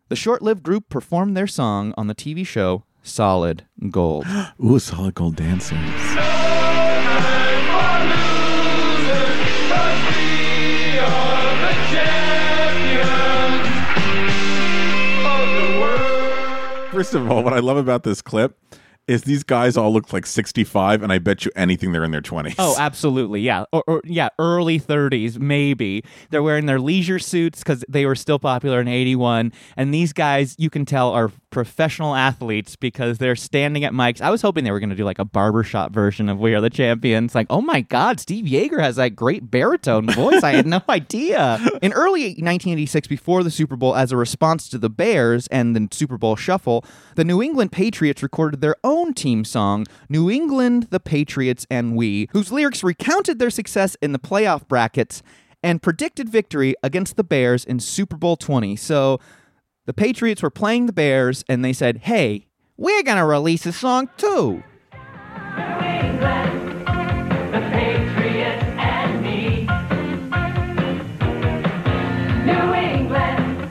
[0.08, 4.26] The short lived group performed their song on the TV show Solid Gold.
[4.64, 5.78] Ooh, solid gold dancers.
[16.98, 18.58] First of all, what I love about this clip
[19.06, 22.20] is these guys all look like 65, and I bet you anything they're in their
[22.20, 22.56] 20s.
[22.58, 23.40] Oh, absolutely.
[23.40, 23.66] Yeah.
[23.72, 26.02] Or, or yeah, early 30s, maybe.
[26.30, 29.52] They're wearing their leisure suits because they were still popular in 81.
[29.76, 34.20] And these guys, you can tell, are professional athletes because they're standing at mics.
[34.20, 36.60] I was hoping they were going to do like a barbershop version of We Are
[36.60, 37.34] the Champions.
[37.34, 40.42] Like, oh my God, Steve Yeager has that great baritone voice.
[40.42, 41.58] I had no idea.
[41.82, 45.88] In early 1986, before the Super Bowl, as a response to the Bears and the
[45.90, 46.84] Super Bowl shuffle,
[47.14, 52.28] the New England Patriots recorded their own team song, New England, the Patriots, and We,
[52.32, 55.22] whose lyrics recounted their success in the playoff brackets
[55.62, 58.76] and predicted victory against the Bears in Super Bowl 20.
[58.76, 59.18] So
[59.88, 62.46] the Patriots were playing the Bears and they said, hey,
[62.76, 64.62] we're going to release a song too.
[67.50, 69.66] the Patriots and me.
[72.44, 73.62] New England,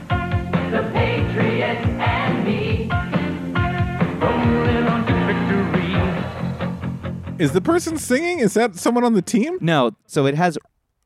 [0.72, 2.90] the Patriots and me.
[4.20, 5.14] Rolling on to
[7.28, 7.44] victory.
[7.46, 8.40] Is the person singing?
[8.40, 9.60] Is that someone on the team?
[9.62, 10.58] No, so it has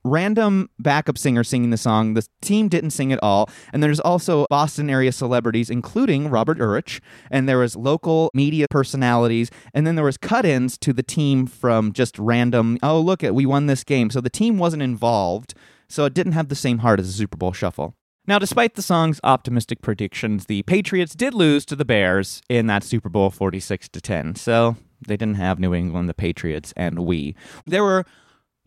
[0.03, 2.13] random backup singer singing the song.
[2.13, 3.49] The team didn't sing at all.
[3.73, 6.99] And there's also Boston area celebrities, including Robert Urich.
[7.29, 9.49] And there was local media personalities.
[9.73, 13.45] And then there was cut-ins to the team from just random, oh, look at, we
[13.45, 14.09] won this game.
[14.09, 15.53] So the team wasn't involved.
[15.87, 17.95] So it didn't have the same heart as the Super Bowl shuffle.
[18.27, 22.83] Now, despite the song's optimistic predictions, the Patriots did lose to the Bears in that
[22.83, 24.35] Super Bowl 46 to 10.
[24.35, 27.35] So they didn't have New England, the Patriots, and we.
[27.65, 28.05] There were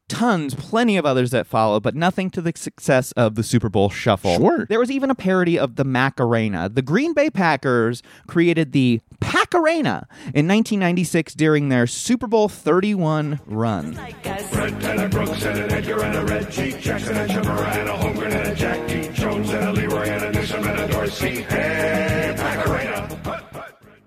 [0.09, 3.90] tons, plenty of others that followed, but nothing to the success of the Super Bowl
[3.90, 4.37] shuffle.
[4.37, 4.67] Sure.
[4.67, 6.69] There was even a parody of the Macarena.
[6.69, 13.95] The Green Bay Packers created the Pacarena in 1996 during their Super Bowl 31 run.
[13.95, 18.35] Red Tanner Brooks and an Edgar and a Reggie Jackson and Shamara and a Holmgren
[18.35, 21.43] and a Jackie Jones and a Leroy and a Newsom and a Dorsey.
[21.43, 23.43] Hey, Pacarena.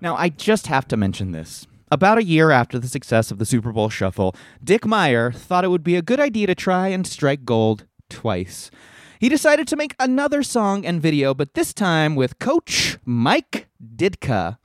[0.00, 1.66] Now, I just have to mention this.
[1.90, 5.68] About a year after the success of the Super Bowl shuffle, Dick Meyer thought it
[5.68, 8.70] would be a good idea to try and strike gold twice.
[9.18, 14.58] He decided to make another song and video, but this time with Coach Mike Ditka.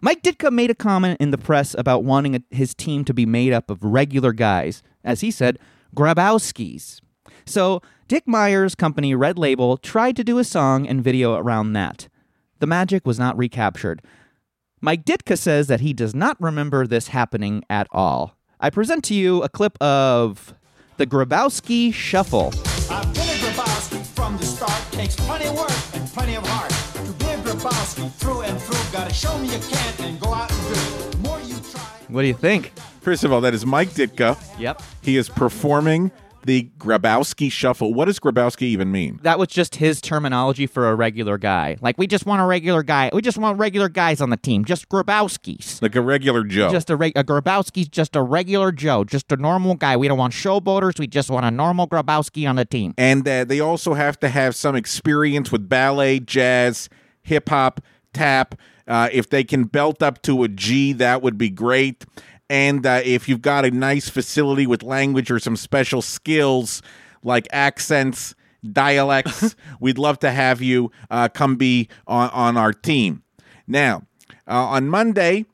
[0.00, 3.26] Mike Ditka made a comment in the press about wanting a, his team to be
[3.26, 5.58] made up of regular guys, as he said,
[5.94, 7.00] Grabowskis.
[7.46, 12.08] So Dick Meyer's company Red Label tried to do a song and video around that.
[12.58, 14.02] The magic was not recaptured.
[14.84, 18.36] Mike Ditka says that he does not remember this happening at all.
[18.60, 20.52] I present to you a clip of
[20.98, 22.52] the Grabowski Shuffle.
[22.90, 26.70] Uh, Billy Grabowski from the start takes plenty of work and plenty of heart.
[27.06, 30.52] To be a Grabowski through and through, gotta show me you can and go out
[30.52, 31.12] and do it.
[31.12, 31.80] The more you try.
[32.08, 32.78] What do you think?
[33.00, 34.36] First of all, that is Mike Ditka.
[34.58, 34.82] Yep.
[35.00, 36.12] He is performing
[36.46, 37.94] the Grabowski Shuffle.
[37.94, 39.18] What does Grabowski even mean?
[39.22, 41.76] That was just his terminology for a regular guy.
[41.80, 43.10] Like, we just want a regular guy.
[43.12, 44.64] We just want regular guys on the team.
[44.64, 45.80] Just Grabowskis.
[45.82, 46.70] Like a regular Joe.
[46.70, 49.96] Just a, reg- a Grabowski's just a regular Joe, just a normal guy.
[49.96, 50.98] We don't want showboaters.
[50.98, 52.94] We just want a normal Grabowski on the team.
[52.98, 56.88] and uh, they also have to have some experience with ballet, jazz,
[57.22, 57.80] hip hop,
[58.12, 58.54] tap.
[58.86, 62.04] Uh, if they can belt up to a G, that would be great.
[62.50, 66.82] And uh, if you've got a nice facility with language or some special skills
[67.22, 68.34] like accents,
[68.72, 73.22] dialects, we'd love to have you uh, come be on, on our team.
[73.66, 74.02] Now,
[74.46, 75.46] uh, on Monday,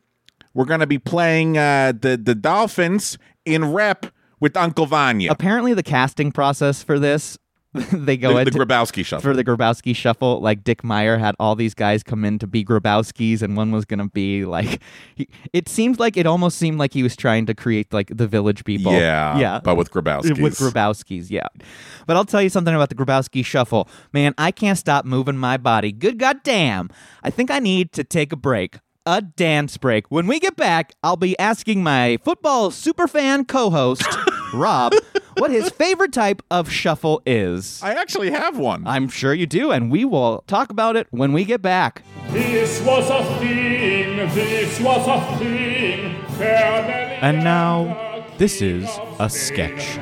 [0.55, 4.07] we're going to be playing uh, the the Dolphins in rep
[4.41, 5.31] with Uncle Vanya.
[5.31, 7.39] Apparently, the casting process for this,
[7.93, 9.31] they go the, the into Grabowski shuffle.
[9.31, 10.41] for the Grabowski shuffle.
[10.41, 13.85] Like Dick Meyer had all these guys come in to be Grabowskis, and one was
[13.85, 14.81] gonna be like.
[15.15, 18.27] He, it seemed like it almost seemed like he was trying to create like the
[18.27, 18.93] Village People.
[18.93, 20.41] Yeah, yeah, but with Grabowskis.
[20.43, 21.47] with Grabowskis, yeah.
[22.07, 23.89] But I'll tell you something about the Grabowski shuffle.
[24.13, 25.93] Man, I can't stop moving my body.
[25.93, 26.91] Good goddamn.
[27.23, 28.79] I think I need to take a break.
[29.07, 30.11] A dance break.
[30.11, 34.07] When we get back, I'll be asking my football superfan co-host,
[34.55, 34.93] Rob,
[35.39, 37.81] what his favorite type of shuffle is.
[37.83, 38.87] I actually have one.
[38.87, 42.03] I'm sure you do, and we will talk about it when we get back.
[42.31, 46.21] This was a thing, this was a thing.
[46.37, 48.89] Family And now, this is
[49.19, 49.99] a sketch.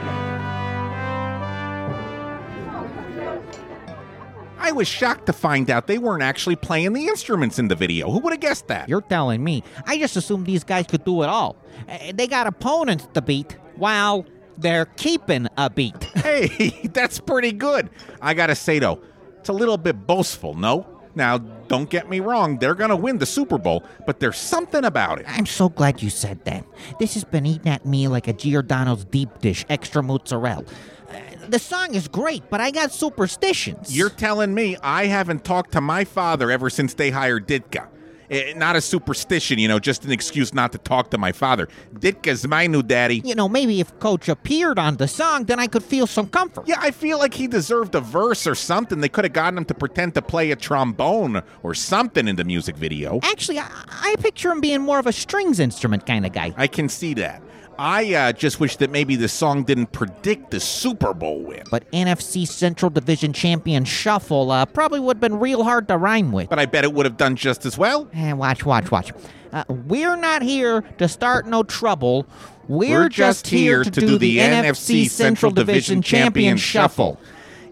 [4.60, 8.10] I was shocked to find out they weren't actually playing the instruments in the video.
[8.10, 8.88] Who would have guessed that?
[8.88, 9.62] You're telling me.
[9.86, 11.56] I just assumed these guys could do it all.
[11.88, 14.26] Uh, They got opponents to beat while
[14.58, 16.02] they're keeping a beat.
[16.16, 17.90] hey, that's pretty good.
[18.20, 19.00] I gotta say though,
[19.38, 20.86] it's a little bit boastful, no?
[21.14, 25.20] Now, don't get me wrong, they're gonna win the Super Bowl, but there's something about
[25.20, 25.26] it.
[25.28, 26.64] I'm so glad you said that.
[26.98, 30.64] This has been eating at me like a Giordano's deep dish, extra mozzarella.
[31.08, 31.14] Uh,
[31.48, 33.96] the song is great, but I got superstitions.
[33.96, 37.88] You're telling me I haven't talked to my father ever since they hired Ditka.
[38.30, 41.68] Eh, not a superstition, you know, just an excuse not to talk to my father.
[41.94, 43.22] Ditka's my new daddy.
[43.24, 46.68] You know, maybe if Coach appeared on the song, then I could feel some comfort.
[46.68, 49.00] Yeah, I feel like he deserved a verse or something.
[49.00, 52.44] They could have gotten him to pretend to play a trombone or something in the
[52.44, 53.20] music video.
[53.22, 56.52] Actually, I, I picture him being more of a strings instrument kind of guy.
[56.56, 57.42] I can see that.
[57.78, 61.62] I uh, just wish that maybe the song didn't predict the Super Bowl win.
[61.70, 66.32] But NFC Central Division champion Shuffle uh, probably would have been real hard to rhyme
[66.32, 66.48] with.
[66.48, 68.08] But I bet it would have done just as well.
[68.12, 69.12] Eh, watch, watch, watch.
[69.52, 72.26] Uh, we're not here to start no trouble.
[72.66, 77.18] We're, We're just here to do the NFC Central Division Champion Shuffle.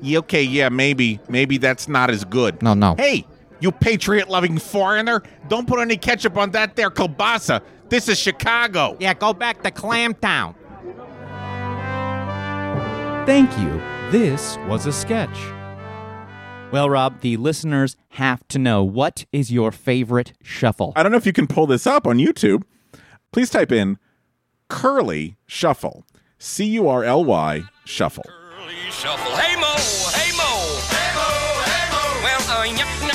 [0.00, 1.18] Yeah, okay, yeah, maybe.
[1.28, 2.62] Maybe that's not as good.
[2.62, 2.94] No, no.
[2.94, 3.26] Hey,
[3.60, 7.62] you patriot loving foreigner, don't put any ketchup on that there kielbasa.
[7.88, 8.96] This is Chicago.
[8.98, 10.54] Yeah, go back to Clamtown.
[13.26, 13.80] Thank you.
[14.10, 15.36] This was a sketch.
[16.72, 20.92] Well, Rob, the listeners have to know what is your favorite shuffle?
[20.96, 22.62] I don't know if you can pull this up on YouTube.
[23.32, 23.98] Please type in
[24.68, 26.04] curly shuffle.
[26.38, 28.24] C U R L Y shuffle.
[28.90, 29.36] Shuffle.
[29.36, 29.74] Hey Mo,
[30.12, 30.50] hey Mo.
[30.90, 31.28] Hey Mo,
[31.64, 32.02] hey Mo.
[32.22, 33.05] Well, uh, yuck,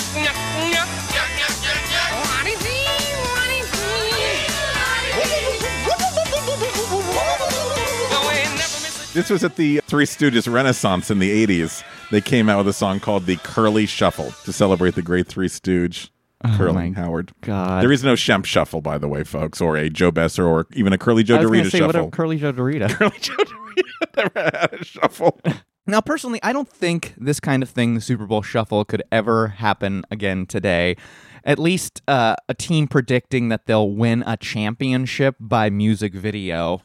[9.13, 11.83] This was at the Three Stooges Renaissance in the 80s.
[12.11, 15.49] They came out with a song called the Curly Shuffle to celebrate the great Three
[15.49, 16.09] Stooge.
[16.55, 17.33] Curly my Howard.
[17.41, 17.83] God.
[17.83, 20.93] There is no Shemp Shuffle, by the way, folks, or a Joe Besser, or even
[20.93, 22.07] a Curly Joe I was DeRita say, what Shuffle.
[22.07, 22.89] a Curly Joe DeRita.
[22.97, 25.41] Curly Joe DeRita never had a shuffle.
[25.85, 29.49] Now, personally, I don't think this kind of thing, the Super Bowl shuffle, could ever
[29.49, 30.95] happen again today.
[31.43, 36.81] At least uh, a team predicting that they'll win a championship by music video.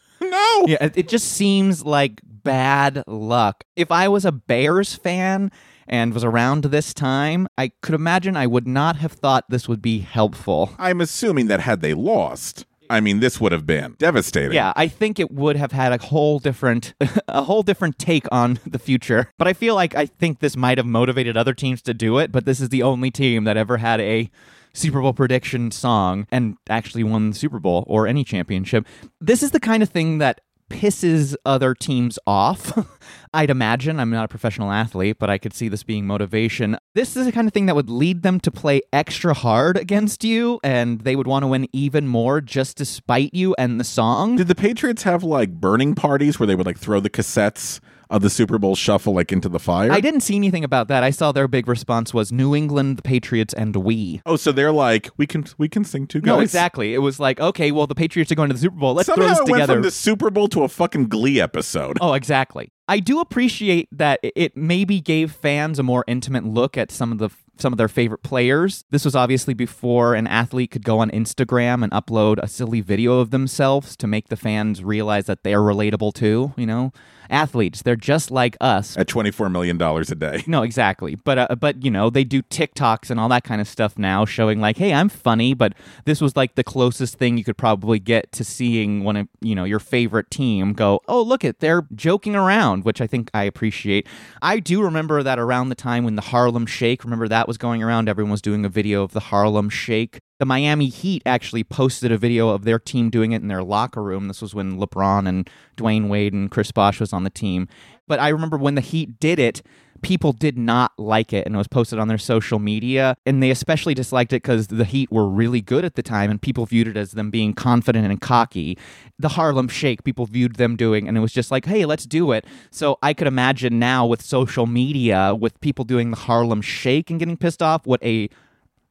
[0.66, 3.64] Yeah, it- it just seems like bad luck.
[3.76, 5.50] If I was a Bears fan
[5.88, 9.82] and was around this time, I could imagine I would not have thought this would
[9.82, 10.70] be helpful.
[10.78, 14.52] I'm assuming that had they lost, I mean, this would have been devastating.
[14.52, 16.94] Yeah, I think it would have had a whole different
[17.28, 19.28] a whole different take on the future.
[19.38, 22.30] But I feel like I think this might have motivated other teams to do it,
[22.30, 24.30] but this is the only team that ever had a
[24.72, 28.86] Super Bowl prediction song and actually won the Super Bowl or any championship.
[29.20, 30.40] This is the kind of thing that
[30.70, 32.76] pisses other teams off.
[33.34, 34.00] I'd imagine.
[34.00, 36.76] I'm not a professional athlete, but I could see this being motivation.
[36.94, 40.24] This is the kind of thing that would lead them to play extra hard against
[40.24, 43.84] you, and they would want to win even more just to spite you and the
[43.84, 44.36] song.
[44.36, 47.80] Did the Patriots have like burning parties where they would like throw the cassettes
[48.10, 49.90] of the Super Bowl shuffle like into the fire?
[49.92, 51.02] I didn't see anything about that.
[51.02, 54.22] I saw their big response was New England, the Patriots, and we.
[54.26, 56.26] Oh, so they're like, we can we can sing two guys.
[56.26, 56.94] No, exactly.
[56.94, 58.94] It was like, okay, well, the Patriots are going to the Super Bowl.
[58.94, 59.74] Let's Somehow throw this it went together.
[59.74, 61.98] from the Super Bowl to a fucking Glee episode.
[62.00, 62.72] Oh, exactly.
[62.88, 67.18] I do appreciate that it maybe gave fans a more intimate look at some of
[67.18, 68.84] the some of their favorite players.
[68.90, 73.20] This was obviously before an athlete could go on Instagram and upload a silly video
[73.20, 76.92] of themselves to make the fans realize that they're relatable too, you know?
[77.30, 78.96] Athletes, they're just like us.
[78.96, 80.44] At twenty four million dollars a day.
[80.46, 81.16] No, exactly.
[81.16, 84.24] But uh, but you know, they do TikToks and all that kind of stuff now
[84.24, 85.72] showing like, "Hey, I'm funny," but
[86.04, 89.54] this was like the closest thing you could probably get to seeing one of, you
[89.54, 93.42] know, your favorite team go, "Oh, look it, they're joking around," which I think I
[93.42, 94.06] appreciate.
[94.40, 97.82] I do remember that around the time when the Harlem Shake, remember that was going
[97.82, 100.18] around, everyone was doing a video of the Harlem Shake.
[100.38, 104.02] The Miami Heat actually posted a video of their team doing it in their locker
[104.02, 104.28] room.
[104.28, 107.68] This was when LeBron and Dwyane Wade and Chris Bosh was on the team.
[108.06, 109.62] But I remember when the Heat did it,
[110.02, 113.50] people did not like it and it was posted on their social media and they
[113.50, 116.88] especially disliked it because the heat were really good at the time and people viewed
[116.88, 118.78] it as them being confident and cocky
[119.18, 122.32] the harlem shake people viewed them doing and it was just like hey let's do
[122.32, 127.10] it so i could imagine now with social media with people doing the harlem shake
[127.10, 128.28] and getting pissed off what a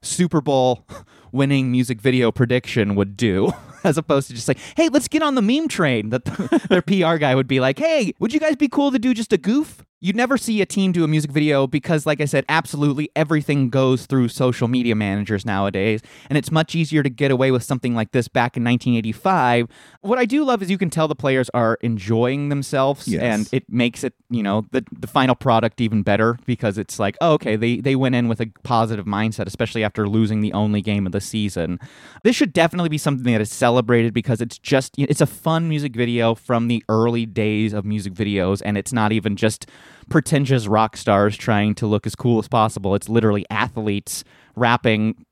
[0.06, 0.86] Super Bowl
[1.32, 3.52] winning music video prediction would do,
[3.84, 6.10] as opposed to just like, hey, let's get on the meme train.
[6.10, 6.26] That
[6.70, 9.34] their PR guy would be like, hey, would you guys be cool to do just
[9.34, 9.84] a goof?
[10.06, 13.72] You'd never see a team do a music video because, like I said, absolutely everything
[13.72, 17.96] goes through social media managers nowadays, and it's much easier to get away with something
[17.96, 19.68] like this back in 1985.
[20.02, 23.24] What I do love is you can tell the players are enjoying themselves, Yes.
[23.24, 27.18] and it makes it, you know, the the final product even better because it's like,
[27.20, 30.84] oh, okay, they they went in with a positive mindset, especially after losing the only
[30.84, 31.80] game of the season.
[32.22, 35.96] This should definitely be something that is celebrated because it's just it's a fun music
[35.96, 39.66] video from the early days of music videos, and it's not even just
[40.10, 42.96] pretentious rock stars trying to look as cool as possible.
[42.96, 44.24] It's literally athletes
[44.56, 45.26] rapping.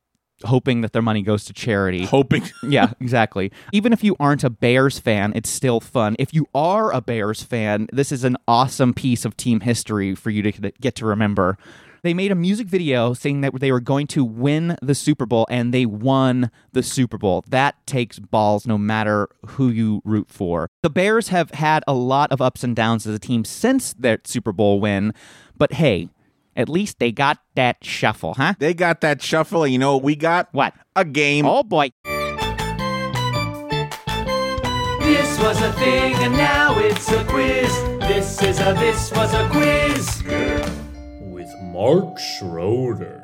[0.46, 2.04] Hoping that their money goes to charity.
[2.06, 2.44] Hoping.
[2.64, 3.52] Yeah, exactly.
[3.72, 6.18] Even if you aren't a Bears fan, it's still fun.
[6.20, 10.32] If you are a Bears fan, this is an awesome piece of team history for
[10.32, 10.52] you to
[10.82, 11.58] get to remember.
[12.04, 15.48] They made a music video saying that they were going to win the Super Bowl,
[15.50, 17.46] and they won the Super Bowl.
[17.48, 20.70] That takes balls no matter who you root for.
[20.82, 24.20] The Bears have had a lot of ups and downs as a team since their
[24.26, 25.14] Super Bowl win,
[25.58, 26.10] but hey,
[26.58, 28.56] at least they got that shuffle, huh?
[28.60, 30.50] They got that shuffle, and you know what we got?
[30.52, 30.74] What?
[30.98, 31.46] A game.
[31.46, 31.92] Oh boy.
[35.00, 37.74] This was a thing and now it's a quiz.
[38.02, 40.83] This is a this was a quiz.
[41.74, 43.24] With Mark Schroeder.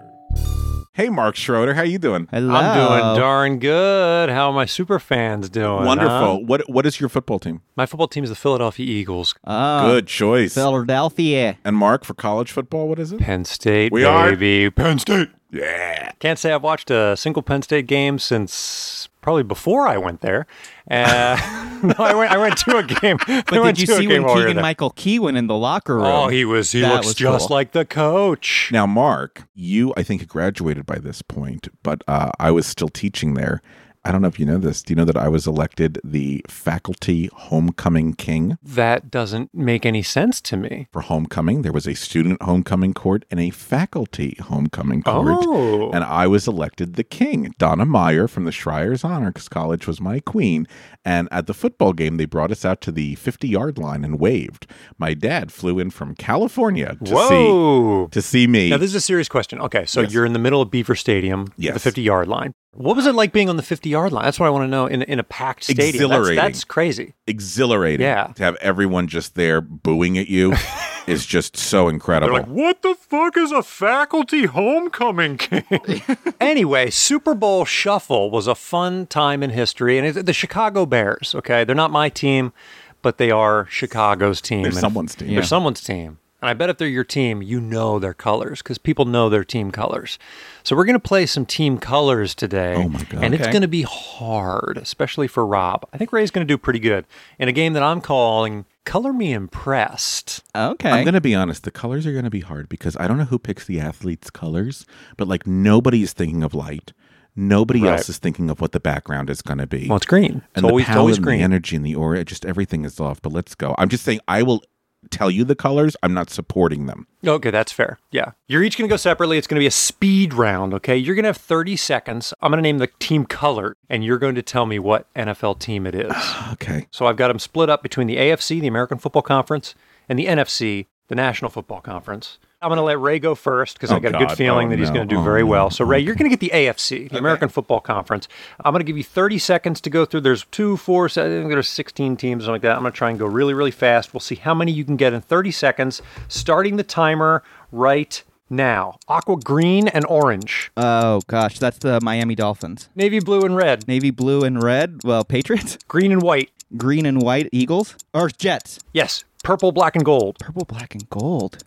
[0.94, 2.28] Hey, Mark Schroeder, how you doing?
[2.32, 2.54] Hello.
[2.56, 4.30] I'm doing darn good.
[4.30, 5.86] How are my super fans doing?
[5.86, 6.10] Wonderful.
[6.10, 6.38] huh?
[6.40, 7.62] What What is your football team?
[7.76, 9.36] My football team is the Philadelphia Eagles.
[9.46, 10.56] Oh, Good choice.
[10.56, 11.58] Philadelphia.
[11.64, 13.20] And Mark for college football, what is it?
[13.20, 14.72] Penn State, We are- baby.
[14.72, 15.30] Penn State.
[15.52, 16.12] Yeah.
[16.20, 20.48] Can't say I've watched a single Penn State game since probably before I went there.
[20.90, 21.38] Uh,
[21.84, 22.32] no, I went.
[22.32, 23.18] I went to a game.
[23.28, 24.62] But went did you see when while we were Keegan.
[24.62, 26.06] Michael Key went in the locker room?
[26.06, 26.72] Oh, he was.
[26.72, 27.56] He That looks was just cool.
[27.56, 28.70] like the coach.
[28.72, 32.90] Now, Mark, you I think had graduated by this point, but uh, I was still
[32.90, 33.62] teaching there.
[34.06, 34.82] I don't know if you know this.
[34.82, 38.58] Do you know that I was elected the faculty homecoming king?
[38.64, 40.88] That doesn't make any sense to me.
[40.94, 45.36] For homecoming, there was a student homecoming court and a faculty homecoming court.
[45.42, 45.92] Oh.
[45.92, 47.54] And I was elected the king.
[47.58, 50.66] Donna Meyer from the Schreyer's Honor College was my queen.
[51.04, 54.20] And at the football game, they brought us out to the 50 yard line and
[54.20, 54.66] waved.
[54.98, 58.06] My dad flew in from California to Whoa.
[58.06, 58.70] see to see me.
[58.70, 59.60] Now, this is a serious question.
[59.62, 60.14] Okay, so Yes.
[60.14, 61.74] you're in the middle of Beaver Stadium, Yes.
[61.74, 62.54] the 50 yard line.
[62.74, 64.26] What was it like being on the 50 yard line?
[64.26, 65.86] That's what I want to know in, in a packed stadium.
[65.88, 66.36] That's, Exhilarating.
[66.36, 67.14] that's crazy.
[67.26, 68.06] exhilarating.
[68.06, 68.28] Yeah.
[68.36, 70.54] To have everyone just there booing at you
[71.08, 72.32] is just so incredible.
[72.34, 75.64] They're like, what the fuck is a faculty homecoming game?
[76.40, 79.98] anyway, Super Bowl Shuffle was a fun time in history.
[79.98, 81.64] And it's the Chicago Bears, okay?
[81.64, 82.54] They're not my team,
[83.02, 84.62] but they are Chicago's team.
[84.62, 85.34] They're And if- someone's team.
[85.34, 86.20] They're someone's team.
[86.42, 89.44] And I bet if they're your team, you know their colors because people know their
[89.44, 90.18] team colors.
[90.64, 92.76] So we're going to play some team colors today.
[92.76, 93.24] Oh my God.
[93.24, 95.86] And it's going to be hard, especially for Rob.
[95.92, 97.06] I think Ray's going to do pretty good
[97.40, 100.44] in a game that I'm calling Color Me Impressed.
[100.56, 100.90] Okay.
[100.90, 101.64] I'm going to be honest.
[101.64, 104.30] The colors are going to be hard because I don't know who picks the athletes'
[104.30, 104.86] colors,
[105.18, 106.94] but like nobody is thinking of light.
[107.36, 107.92] Nobody Right.
[107.98, 109.88] else is thinking of what the background is going to be.
[109.88, 110.42] Well, it's green.
[110.56, 111.38] And always, the it's always palette and green.
[111.40, 113.22] the energy and the aura, just everything is off.
[113.22, 113.76] But let's go.
[113.78, 114.64] I'm just saying, I will
[115.10, 115.96] tell you the colors.
[116.04, 117.08] I'm not supporting them.
[117.26, 118.00] Okay, that's fair.
[118.12, 118.32] Yeah.
[118.48, 119.38] You're each going to go separately.
[119.38, 120.96] It's going to be a speed round, okay?
[120.96, 122.34] You're going to have 30 seconds.
[122.42, 125.60] I'm going to name the team color, and you're going to tell me what NFL
[125.60, 126.12] team it is.
[126.54, 126.88] Okay.
[126.92, 129.76] so I've got them split up between the AFC, the American Football Conference,
[130.10, 132.38] and the NFC, the National Football Conference.
[132.62, 134.70] I'm going to let Ray go first because I Oh, got a good feeling Oh,
[134.72, 134.96] that he's no.
[134.96, 135.48] going to do Oh, very no.
[135.48, 135.70] well.
[135.70, 138.28] So, Ray, you're going to get the AFC, the American Football Conference.
[138.66, 140.22] I'm going to give you 30 seconds to go through.
[140.22, 142.76] There's two, four, se- I think there's 16 teams, something like that.
[142.76, 144.14] I'm going to try and go really, really fast.
[144.14, 148.98] We'll see how many you can get in 30 seconds, starting the timer right now.
[149.08, 152.90] Aqua green and orange, oh gosh, that's the Miami Dolphins.
[152.96, 155.02] navy blue and red, Navy blue and red.
[155.04, 155.78] Well, Patriots.
[155.88, 156.50] green and white.
[156.76, 158.80] Green and white Eagles or Jets.
[158.94, 160.38] Yes, purple, black, and gold.
[160.40, 161.64] Purple, black, and gold.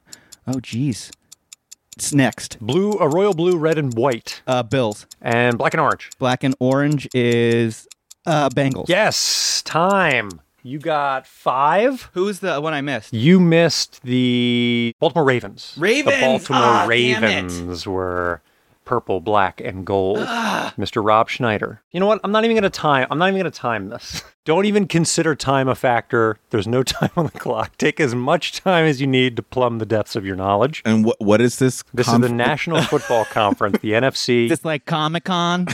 [0.46, 1.10] Oh geez.
[1.96, 2.58] It's next.
[2.60, 4.42] Blue, a royal blue, red, and white.
[4.46, 5.06] Uh, Bills.
[5.20, 6.10] And black and orange.
[6.18, 7.86] Black and orange is
[8.26, 8.88] uh Bengals.
[8.88, 10.40] Yes, time.
[10.64, 12.08] You got five.
[12.14, 13.12] Who's the one I missed?
[13.12, 15.74] You missed the Baltimore Ravens.
[15.76, 16.14] Ravens!
[16.16, 17.42] The Baltimore Ah, damn it.
[17.50, 18.40] Ravens were
[18.92, 20.18] purple, black, and gold.
[20.44, 20.74] Ah.
[20.78, 21.04] Mr.
[21.04, 21.82] Rob Schneider.
[21.92, 22.20] You know what?
[22.24, 23.06] I'm not even going to time.
[23.10, 24.22] I'm not even going to time this.
[24.44, 26.36] Don't even consider time a factor.
[26.50, 27.76] There's no time on the clock.
[27.78, 30.82] Take as much time as you need to plumb the depths of your knowledge.
[30.84, 31.82] And what what is this?
[31.94, 34.48] This conf- is the National Football Conference, the NFC.
[34.48, 35.66] Just like Comic Con.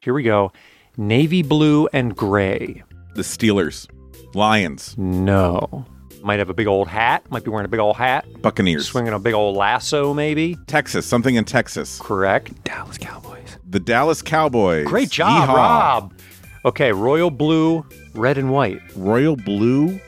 [0.00, 0.52] Here we go.
[0.96, 2.82] Navy blue and gray.
[3.14, 3.88] the Steelers,
[4.34, 5.84] Lions, No.
[6.26, 7.22] Might have a big old hat.
[7.30, 8.26] Might be wearing a big old hat.
[8.42, 10.56] Buccaneers, Swinging a big old lasso, maybe.
[10.66, 12.64] Texas, something in Texas, Correct.
[12.64, 13.58] Dallas Cowboys.
[13.70, 14.88] the Dallas Cowboys.
[14.88, 15.54] Great job, Yeehaw.
[15.54, 16.12] Rob.
[16.64, 18.80] Okay, royal blue, red and white.
[18.96, 20.00] Royal blue,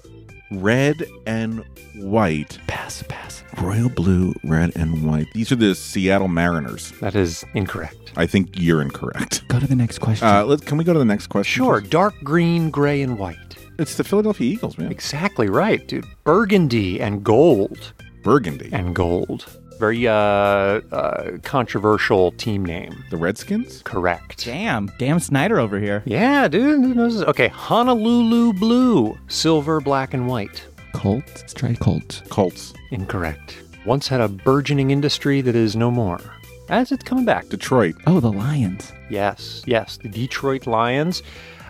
[0.51, 1.65] red and
[1.95, 2.59] white.
[2.67, 3.45] Pass, pass.
[3.63, 5.27] Royal blue, red and white.
[5.35, 6.91] These are the Seattle Mariners.
[7.01, 8.13] That is incorrect.
[8.17, 9.47] I think you're incorrect.
[9.47, 10.27] Go to the next question.
[10.27, 11.63] Uh, let, can we go to the next question?
[11.65, 11.91] Sure, please?
[11.91, 13.48] dark green, gray, and white.
[13.79, 14.91] It's the Philadelphia Eagles, man.
[14.91, 16.05] Exactly right, dude.
[16.25, 17.93] Burgundy and gold.
[18.25, 18.71] Burgundy.
[18.73, 19.47] And gold.
[19.79, 23.05] Very uh, uh, controversial team name.
[23.11, 23.83] The Redskins?
[23.83, 24.45] Correct.
[24.45, 26.03] Damn, damn Snyder over here.
[26.05, 26.83] Yeah, dude.
[26.83, 27.23] who knows?
[27.23, 30.67] Okay, Honolulu blue, silver, black, and white.
[30.93, 31.43] Colts.
[31.43, 32.23] Let's try Colts.
[32.29, 32.75] Colts.
[32.91, 33.63] Incorrect.
[33.87, 36.21] Once had a burgeoning industry that is no more.
[36.69, 37.49] As it's coming back.
[37.49, 37.95] Detroit.
[38.09, 38.93] Oh, the Lions.
[39.09, 39.99] Yes, yes.
[40.03, 41.23] The Detroit Lions.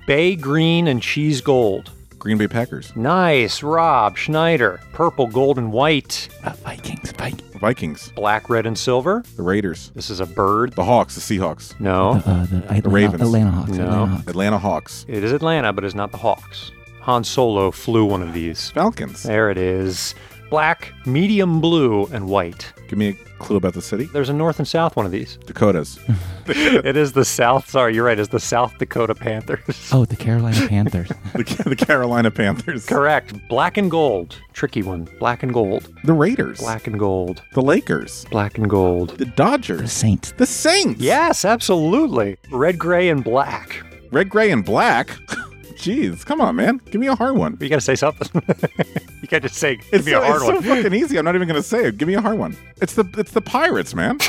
[0.06, 1.92] Bay green and cheese gold.
[2.18, 2.94] Green Bay Packers.
[2.96, 3.62] Nice.
[3.62, 4.80] Rob Schneider.
[4.92, 6.28] Purple, gold, and white.
[6.44, 7.42] Uh, Vikings, Vikings.
[7.58, 8.12] Vikings.
[8.12, 9.22] Black, red, and silver.
[9.36, 9.90] The Raiders.
[9.94, 10.72] This is a bird.
[10.74, 11.14] The Hawks.
[11.14, 11.78] The Seahawks.
[11.80, 12.20] No.
[12.24, 13.22] Uh, the, Atlanta, Ravens.
[13.22, 13.70] Atlanta Hawks.
[13.70, 13.84] No.
[13.84, 14.28] Atlanta Hawks.
[14.28, 15.04] Atlanta Hawks.
[15.08, 16.72] It is Atlanta, but it's not the Hawks.
[17.02, 18.70] Han Solo flew one of these.
[18.70, 19.22] Falcons.
[19.22, 20.14] There it is.
[20.51, 22.72] Black, medium blue, and white.
[22.88, 24.05] Give me a clue about the city.
[24.07, 25.36] There's a north and south one of these.
[25.44, 25.99] Dakotas.
[26.46, 27.68] it is the South.
[27.68, 28.18] Sorry, you're right.
[28.18, 29.90] It's the South Dakota Panthers.
[29.92, 31.09] Oh, the Carolina Panthers.
[31.34, 32.86] the, the Carolina Panthers.
[32.86, 33.34] Correct.
[33.49, 34.38] Black and gold.
[34.55, 35.07] Tricky one.
[35.18, 35.94] Black and gold.
[36.05, 36.61] The Raiders.
[36.61, 37.42] Black and gold.
[37.53, 38.24] The Lakers.
[38.30, 39.18] Black and gold.
[39.18, 39.82] The Dodgers.
[39.82, 40.32] the Saints.
[40.32, 41.01] The Saints.
[41.01, 42.38] Yes, absolutely.
[42.51, 43.84] Red, gray, and black.
[44.11, 45.11] Red, gray, and black.
[45.78, 46.80] Jeez, come on, man.
[46.90, 47.56] Give me a hard one.
[47.60, 48.28] You got to say something.
[49.22, 50.62] you can't just say, give It's me so, a hard it's one.
[50.62, 51.18] so fucking easy.
[51.18, 51.98] I'm not even gonna say it.
[51.98, 52.56] Give me a hard one.
[52.82, 54.18] It's the it's the Pirates, man.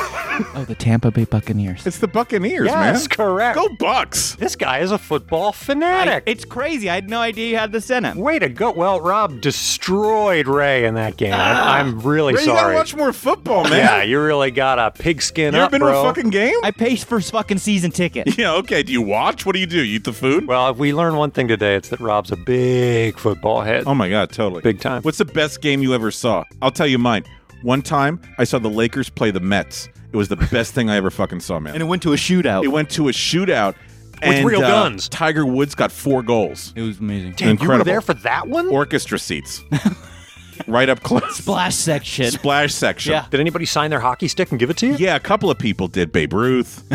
[0.56, 1.86] Oh, the Tampa Bay Buccaneers.
[1.86, 2.94] It's the Buccaneers, yes, man.
[2.94, 3.56] That's correct.
[3.58, 4.36] Go Bucks.
[4.36, 6.24] This guy is a football fanatic.
[6.28, 6.90] it's crazy.
[6.90, 8.16] I had no idea you had this in Senate.
[8.16, 8.72] Way to go.
[8.72, 11.34] Well, Rob destroyed Ray in that game.
[11.34, 13.74] I- I'm really Ray, you gotta watch more football, man.
[13.74, 15.92] yeah, you really got a pigskin You ever up, been bro.
[15.92, 16.56] to a fucking game?
[16.64, 18.38] I paid for fucking season ticket.
[18.38, 18.82] yeah, okay.
[18.84, 19.46] Do you watch?
[19.46, 19.84] What do you do?
[19.84, 20.48] You eat the food?
[20.48, 23.84] well, if we learn one thing today, it's that Rob's a big football head.
[23.88, 24.62] Oh my god, totally.
[24.62, 25.02] Big time.
[25.04, 26.44] What's the best game you ever saw?
[26.62, 27.24] I'll tell you mine.
[27.62, 29.90] One time I saw the Lakers play the Mets.
[30.12, 31.74] It was the best thing I ever fucking saw, man.
[31.74, 32.64] And it went to a shootout.
[32.64, 33.76] It went to a shootout.
[34.22, 35.08] and, real uh, guns.
[35.10, 36.74] Tiger Woods got four goals.
[36.76, 37.34] It was amazing.
[37.34, 38.68] Damn, you were there for that one?
[38.68, 39.64] Orchestra seats.
[40.68, 41.36] right up close.
[41.38, 42.32] Splash section.
[42.32, 43.12] Splash section.
[43.14, 43.26] Yeah.
[43.30, 44.96] Did anybody sign their hockey stick and give it to you?
[44.96, 46.12] Yeah, a couple of people did.
[46.12, 46.84] Babe Ruth,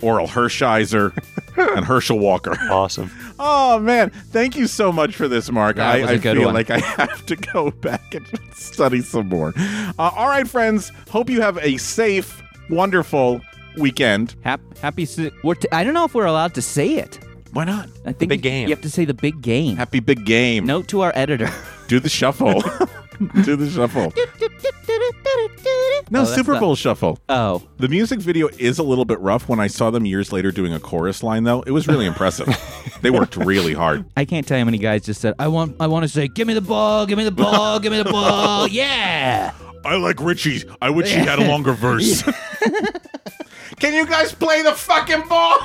[0.00, 1.12] Orel Hershiser,
[1.76, 2.56] and Herschel Walker.
[2.70, 3.10] Awesome.
[3.38, 5.76] Oh man, thank you so much for this, Mark.
[5.76, 6.54] That I, was a I good feel one.
[6.54, 9.52] like I have to go back and study some more.
[9.56, 10.92] Uh, all right, friends.
[11.10, 13.40] Hope you have a safe, wonderful
[13.76, 14.34] weekend.
[14.42, 15.04] Hap- happy.
[15.04, 17.18] si- We're t- I don't know if we're allowed to say it.
[17.52, 17.88] Why not?
[18.04, 18.68] I think big you- game.
[18.68, 19.76] You have to say the big game.
[19.76, 20.66] Happy big game.
[20.66, 21.50] Note to our editor.
[21.88, 22.62] Do the shuffle.
[23.44, 24.12] Do the shuffle.
[26.10, 27.18] No, Oh, that's Super not- Bowl shuffle.
[27.28, 29.48] Oh, The music video is a little bit rough.
[29.48, 32.48] When I saw them years later doing a chorus line, though, it was really impressive.
[33.02, 34.04] they worked really hard.
[34.16, 36.28] I can't tell you how many guys just said, "I want, I want to say,
[36.28, 39.52] give me the ball, give me the ball, give me the ball, yeah."
[39.84, 40.64] I like Richie.
[40.82, 42.22] I wish he had a longer verse.
[43.78, 45.58] Can you guys play the fucking ball?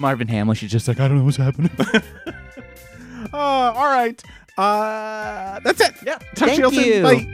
[0.00, 1.70] Marvin Hamlisch is just like, I don't know what's happening.
[3.32, 3.36] Uh,
[3.76, 4.22] all right.
[4.56, 5.94] Uh, that's it.
[6.04, 6.18] Yeah.
[6.34, 6.64] Talk Thank to you.
[6.64, 6.84] all soon.
[6.86, 7.02] you.
[7.02, 7.32] Bye.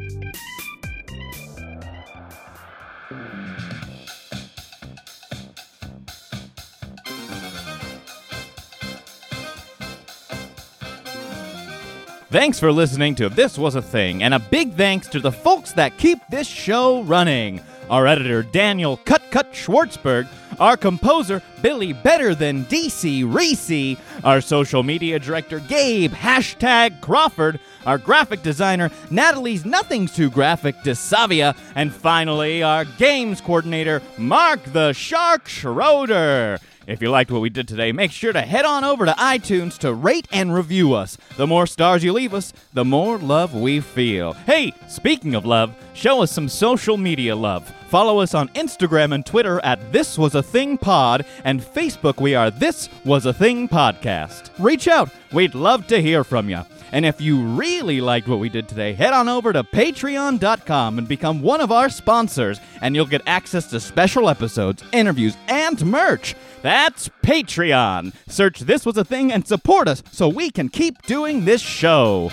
[12.31, 15.73] Thanks for listening to This Was a Thing, and a big thanks to the folks
[15.73, 17.61] that keep this show running.
[17.91, 20.27] Our editor, Daniel Cut Cut Schwartzberg,
[20.59, 26.13] our composer, Billy Better Than DC Reese, our social media director, Gabe.
[26.13, 34.03] Hashtag Crawford, our graphic designer, Natalie's Nothing Too Graphic DeSavia, and finally, our games coordinator,
[34.19, 36.59] Mark the Shark Schroeder.
[36.87, 39.79] If you liked what we did today, make sure to head on over to iTunes
[39.79, 41.17] to rate and review us.
[41.37, 44.33] The more stars you leave us, the more love we feel.
[44.33, 47.73] Hey, speaking of love, show us some social media love.
[47.89, 52.35] Follow us on Instagram and Twitter at This Was a Thing Pod, and Facebook we
[52.35, 54.51] are This Was a Thing Podcast.
[54.59, 56.63] Reach out, we'd love to hear from you.
[56.91, 61.09] And if you really liked what we did today, head on over to patreon.com and
[61.09, 66.35] become one of our sponsors, and you'll get access to special episodes, interviews, and merch.
[66.63, 68.15] That's Patreon.
[68.29, 72.31] Search This Was a Thing and support us so we can keep doing this show.